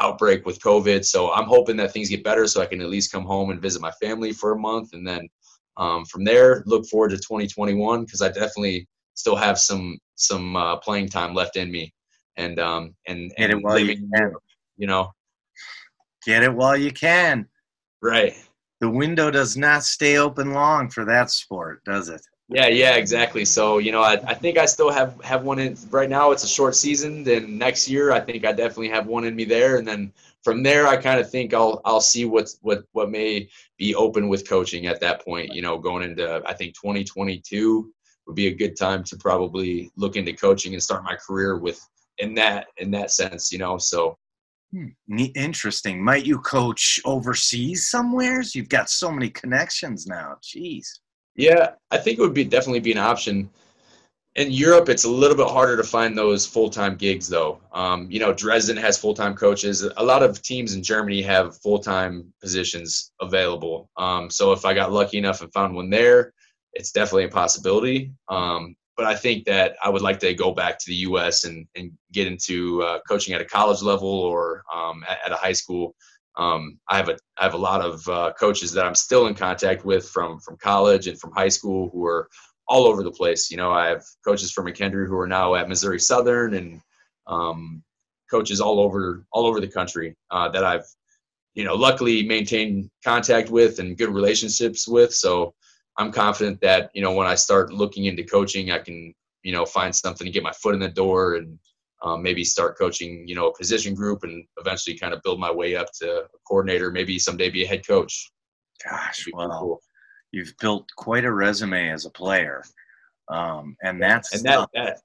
outbreak 0.00 0.46
with 0.46 0.60
COVID. 0.60 1.04
So 1.04 1.32
I'm 1.32 1.46
hoping 1.46 1.76
that 1.76 1.92
things 1.92 2.08
get 2.08 2.24
better 2.24 2.46
so 2.46 2.60
I 2.60 2.66
can 2.66 2.80
at 2.80 2.88
least 2.88 3.12
come 3.12 3.24
home 3.24 3.50
and 3.50 3.60
visit 3.60 3.82
my 3.82 3.92
family 4.00 4.32
for 4.32 4.52
a 4.52 4.58
month 4.58 4.90
and 4.92 5.06
then 5.06 5.28
um, 5.78 6.04
from 6.04 6.24
there, 6.24 6.64
look 6.66 6.86
forward 6.86 7.10
to 7.10 7.16
2021 7.16 8.04
because 8.04 8.20
I 8.20 8.28
definitely 8.28 8.88
still 9.14 9.36
have 9.36 9.58
some 9.58 9.98
some 10.16 10.56
uh, 10.56 10.76
playing 10.76 11.08
time 11.08 11.34
left 11.34 11.56
in 11.56 11.70
me, 11.70 11.94
and 12.36 12.58
um, 12.58 12.94
and, 13.06 13.32
and 13.38 13.52
it 13.52 13.62
while 13.62 13.76
living, 13.76 14.10
you, 14.12 14.40
you 14.76 14.86
know, 14.88 15.12
get 16.26 16.42
it 16.42 16.52
while 16.52 16.76
you 16.76 16.90
can. 16.90 17.46
Right. 18.02 18.34
The 18.80 18.90
window 18.90 19.30
does 19.30 19.56
not 19.56 19.84
stay 19.84 20.18
open 20.18 20.52
long 20.52 20.88
for 20.88 21.04
that 21.04 21.30
sport, 21.30 21.82
does 21.84 22.08
it? 22.08 22.20
Yeah, 22.50 22.68
yeah, 22.68 22.94
exactly. 22.94 23.44
So 23.44 23.76
you 23.78 23.92
know, 23.92 24.00
I, 24.00 24.14
I 24.26 24.34
think 24.34 24.56
I 24.56 24.64
still 24.64 24.90
have 24.90 25.20
have 25.22 25.42
one 25.42 25.58
in 25.58 25.76
right 25.90 26.08
now. 26.08 26.30
It's 26.30 26.44
a 26.44 26.48
short 26.48 26.74
season. 26.74 27.22
Then 27.22 27.58
next 27.58 27.88
year, 27.88 28.10
I 28.10 28.20
think 28.20 28.46
I 28.46 28.52
definitely 28.52 28.88
have 28.88 29.06
one 29.06 29.24
in 29.24 29.36
me 29.36 29.44
there, 29.44 29.76
and 29.76 29.86
then 29.86 30.12
from 30.42 30.62
there, 30.62 30.86
I 30.86 30.96
kind 30.96 31.20
of 31.20 31.30
think 31.30 31.52
I'll 31.52 31.82
I'll 31.84 32.00
see 32.00 32.24
what's 32.24 32.58
what 32.62 32.84
what 32.92 33.10
may 33.10 33.50
be 33.76 33.94
open 33.94 34.28
with 34.28 34.48
coaching 34.48 34.86
at 34.86 35.00
that 35.00 35.22
point. 35.22 35.52
You 35.52 35.60
know, 35.60 35.76
going 35.76 36.02
into 36.02 36.42
I 36.46 36.54
think 36.54 36.74
2022 36.74 37.92
would 38.26 38.36
be 38.36 38.46
a 38.46 38.54
good 38.54 38.78
time 38.78 39.04
to 39.04 39.16
probably 39.16 39.90
look 39.96 40.16
into 40.16 40.32
coaching 40.32 40.72
and 40.72 40.82
start 40.82 41.04
my 41.04 41.16
career 41.16 41.58
with 41.58 41.78
in 42.16 42.34
that 42.36 42.68
in 42.78 42.90
that 42.92 43.10
sense. 43.10 43.52
You 43.52 43.58
know, 43.58 43.76
so. 43.76 44.16
Hmm. 44.72 44.88
Interesting. 45.34 46.02
Might 46.02 46.26
you 46.26 46.38
coach 46.40 47.00
overseas 47.04 47.88
somewheres? 47.88 48.54
You've 48.54 48.68
got 48.68 48.90
so 48.90 49.10
many 49.10 49.30
connections 49.30 50.06
now. 50.06 50.36
Jeez. 50.42 50.86
Yeah, 51.36 51.70
I 51.90 51.98
think 51.98 52.18
it 52.18 52.22
would 52.22 52.34
be 52.34 52.44
definitely 52.44 52.80
be 52.80 52.92
an 52.92 52.98
option 52.98 53.48
in 54.38 54.52
Europe, 54.52 54.88
it's 54.88 55.04
a 55.04 55.10
little 55.10 55.36
bit 55.36 55.48
harder 55.48 55.76
to 55.76 55.82
find 55.82 56.16
those 56.16 56.46
full 56.46 56.70
time 56.70 56.94
gigs, 56.94 57.28
though. 57.28 57.60
Um, 57.72 58.08
you 58.08 58.20
know, 58.20 58.32
Dresden 58.32 58.76
has 58.76 58.96
full 58.96 59.12
time 59.12 59.34
coaches. 59.34 59.82
A 59.96 60.02
lot 60.02 60.22
of 60.22 60.40
teams 60.42 60.74
in 60.74 60.82
Germany 60.82 61.20
have 61.22 61.60
full 61.60 61.80
time 61.80 62.32
positions 62.40 63.10
available. 63.20 63.90
Um, 63.96 64.30
so 64.30 64.52
if 64.52 64.64
I 64.64 64.74
got 64.74 64.92
lucky 64.92 65.18
enough 65.18 65.42
and 65.42 65.52
found 65.52 65.74
one 65.74 65.90
there, 65.90 66.32
it's 66.72 66.92
definitely 66.92 67.24
a 67.24 67.30
possibility. 67.30 68.12
Um, 68.28 68.76
but 68.98 69.06
I 69.06 69.14
think 69.14 69.44
that 69.44 69.76
I 69.82 69.88
would 69.88 70.02
like 70.02 70.18
to 70.18 70.34
go 70.34 70.52
back 70.52 70.76
to 70.80 70.86
the 70.88 70.96
U.S. 70.96 71.44
and, 71.44 71.68
and 71.76 71.92
get 72.12 72.26
into 72.26 72.82
uh, 72.82 72.98
coaching 73.08 73.32
at 73.32 73.40
a 73.40 73.44
college 73.44 73.80
level 73.80 74.08
or 74.08 74.64
um, 74.74 75.04
at, 75.08 75.18
at, 75.26 75.32
a 75.32 75.36
high 75.36 75.52
school. 75.52 75.94
Um, 76.36 76.80
I 76.88 76.96
have 76.96 77.08
a 77.08 77.16
I 77.38 77.44
have 77.44 77.54
a 77.54 77.58
lot 77.58 77.80
of 77.80 78.06
uh, 78.08 78.32
coaches 78.38 78.72
that 78.72 78.84
I'm 78.84 78.96
still 78.96 79.28
in 79.28 79.36
contact 79.36 79.84
with 79.84 80.08
from 80.08 80.40
from 80.40 80.56
college 80.58 81.06
and 81.06 81.18
from 81.18 81.30
high 81.30 81.48
school 81.48 81.90
who 81.92 82.04
are 82.04 82.28
all 82.66 82.86
over 82.86 83.04
the 83.04 83.12
place. 83.12 83.52
You 83.52 83.56
know, 83.56 83.70
I 83.70 83.86
have 83.86 84.02
coaches 84.24 84.50
from 84.50 84.66
McKendree 84.66 85.06
who 85.06 85.16
are 85.16 85.28
now 85.28 85.54
at 85.54 85.68
Missouri 85.68 86.00
Southern, 86.00 86.54
and 86.54 86.80
um, 87.28 87.84
coaches 88.28 88.60
all 88.60 88.80
over 88.80 89.24
all 89.32 89.46
over 89.46 89.60
the 89.60 89.68
country 89.68 90.16
uh, 90.32 90.48
that 90.48 90.64
I've 90.64 90.86
you 91.54 91.62
know 91.62 91.76
luckily 91.76 92.24
maintained 92.24 92.90
contact 93.04 93.48
with 93.48 93.78
and 93.78 93.96
good 93.96 94.10
relationships 94.10 94.88
with. 94.88 95.14
So 95.14 95.54
I'm 95.98 96.12
confident 96.12 96.60
that 96.60 96.90
you 96.94 97.02
know 97.02 97.12
when 97.12 97.26
I 97.26 97.34
start 97.34 97.72
looking 97.72 98.06
into 98.06 98.22
coaching, 98.22 98.70
I 98.70 98.78
can 98.78 99.14
you 99.42 99.52
know 99.52 99.66
find 99.66 99.94
something 99.94 100.24
to 100.24 100.30
get 100.30 100.42
my 100.42 100.52
foot 100.52 100.74
in 100.74 100.80
the 100.80 100.88
door 100.88 101.34
and 101.34 101.58
um, 102.02 102.22
maybe 102.22 102.44
start 102.44 102.78
coaching, 102.78 103.26
you 103.26 103.34
know, 103.34 103.48
a 103.48 103.56
position 103.56 103.94
group 103.94 104.22
and 104.22 104.44
eventually 104.58 104.96
kind 104.96 105.12
of 105.12 105.22
build 105.22 105.40
my 105.40 105.50
way 105.50 105.74
up 105.74 105.88
to 106.00 106.20
a 106.22 106.38
coordinator, 106.46 106.90
maybe 106.90 107.18
someday 107.18 107.50
be 107.50 107.64
a 107.64 107.66
head 107.66 107.86
coach. 107.86 108.30
Gosh, 108.88 109.26
well, 109.32 109.58
cool. 109.58 109.80
you've 110.30 110.54
built 110.60 110.86
quite 110.96 111.24
a 111.24 111.32
resume 111.32 111.90
as 111.90 112.06
a 112.06 112.10
player. 112.10 112.62
Um, 113.28 113.76
and 113.82 114.00
that's 114.00 114.34
and 114.34 114.44
that, 114.44 114.68
that 114.74 115.00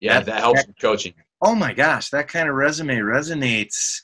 yeah, 0.00 0.20
that, 0.20 0.26
that 0.26 0.40
helps 0.40 0.64
that, 0.64 0.80
coaching. 0.80 1.14
Oh 1.42 1.54
my 1.54 1.74
gosh, 1.74 2.10
that 2.10 2.28
kind 2.28 2.48
of 2.48 2.54
resume 2.54 2.98
resonates 2.98 4.00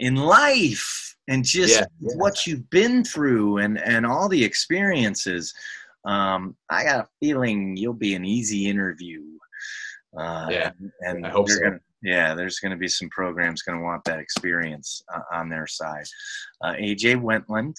in 0.00 0.16
life 0.16 1.16
and 1.30 1.44
just 1.44 1.74
yeah, 1.74 1.86
yeah. 2.00 2.16
what 2.16 2.46
you've 2.46 2.68
been 2.70 3.04
through 3.04 3.58
and 3.58 3.78
and 3.78 4.04
all 4.04 4.28
the 4.28 4.44
experiences. 4.44 5.54
Um, 6.04 6.56
I 6.68 6.84
got 6.84 7.04
a 7.04 7.08
feeling 7.20 7.76
you'll 7.76 7.92
be 7.92 8.14
an 8.14 8.24
easy 8.24 8.68
interview. 8.68 9.22
Uh, 10.18 10.48
yeah, 10.50 10.72
and, 10.78 10.92
and 11.02 11.26
I 11.26 11.30
hope 11.30 11.48
so. 11.48 11.60
Gonna, 11.60 11.78
yeah, 12.02 12.34
there's 12.34 12.58
going 12.58 12.72
to 12.72 12.78
be 12.78 12.88
some 12.88 13.08
programs 13.10 13.62
going 13.62 13.78
to 13.78 13.84
want 13.84 14.04
that 14.04 14.18
experience 14.18 15.02
uh, 15.14 15.20
on 15.32 15.48
their 15.48 15.66
side. 15.66 16.04
Uh, 16.62 16.72
AJ 16.72 17.20
Wentland, 17.20 17.76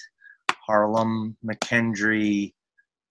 Harlem, 0.52 1.36
McKendree, 1.44 2.54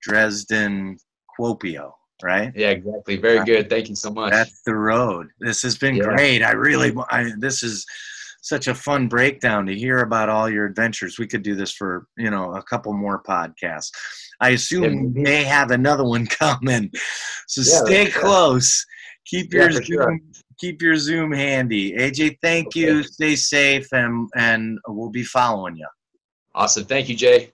Dresden, 0.03 0.96
Kuopio 1.38 1.92
right? 2.22 2.53
Yeah, 2.55 2.70
exactly. 2.70 3.16
Very 3.16 3.42
good. 3.46 3.70
Thank 3.70 3.88
you 3.88 3.94
so 3.94 4.11
much. 4.11 4.31
That's 4.31 4.61
the 4.62 4.74
road. 4.74 5.29
This 5.40 5.62
has 5.62 5.79
been 5.79 5.96
yeah. 5.96 6.05
great. 6.05 6.42
I 6.42 6.53
really, 6.53 6.94
I, 7.11 7.33
this 7.38 7.62
is 7.62 7.87
such 8.40 8.68
a 8.68 8.74
fun 8.74 9.09
breakdown 9.09 9.66
to 9.66 9.74
hear 9.74 9.98
about 9.98 10.29
all 10.29 10.48
your 10.48 10.66
adventures. 10.66 11.18
We 11.18 11.26
could 11.26 11.42
do 11.42 11.55
this 11.55 11.72
for, 11.72 12.07
you 12.16 12.31
know, 12.31 12.55
a 12.55 12.62
couple 12.62 12.92
more 12.92 13.22
podcasts. 13.22 13.90
I 14.40 14.50
assume 14.50 14.85
yeah. 14.85 14.90
you 14.90 15.11
may 15.14 15.44
have 15.44 15.70
another 15.70 16.05
one 16.05 16.26
coming. 16.40 16.90
So 17.46 17.61
yeah, 17.61 17.85
stay 17.85 18.11
close. 18.11 18.85
Keep 19.26 19.53
your 19.53 19.70
Zoom, 19.70 19.85
sure. 19.85 20.18
keep 20.59 20.83
your 20.83 20.96
Zoom 20.96 21.33
handy. 21.33 21.92
AJ, 21.92 22.38
thank 22.42 22.68
okay. 22.68 22.81
you. 22.81 23.03
Stay 23.03 23.37
safe 23.37 23.87
and 23.92 24.29
and 24.35 24.79
we'll 24.88 25.11
be 25.11 25.24
following 25.24 25.76
you. 25.76 25.87
Awesome. 26.55 26.85
Thank 26.85 27.09
you, 27.09 27.14
Jay. 27.14 27.53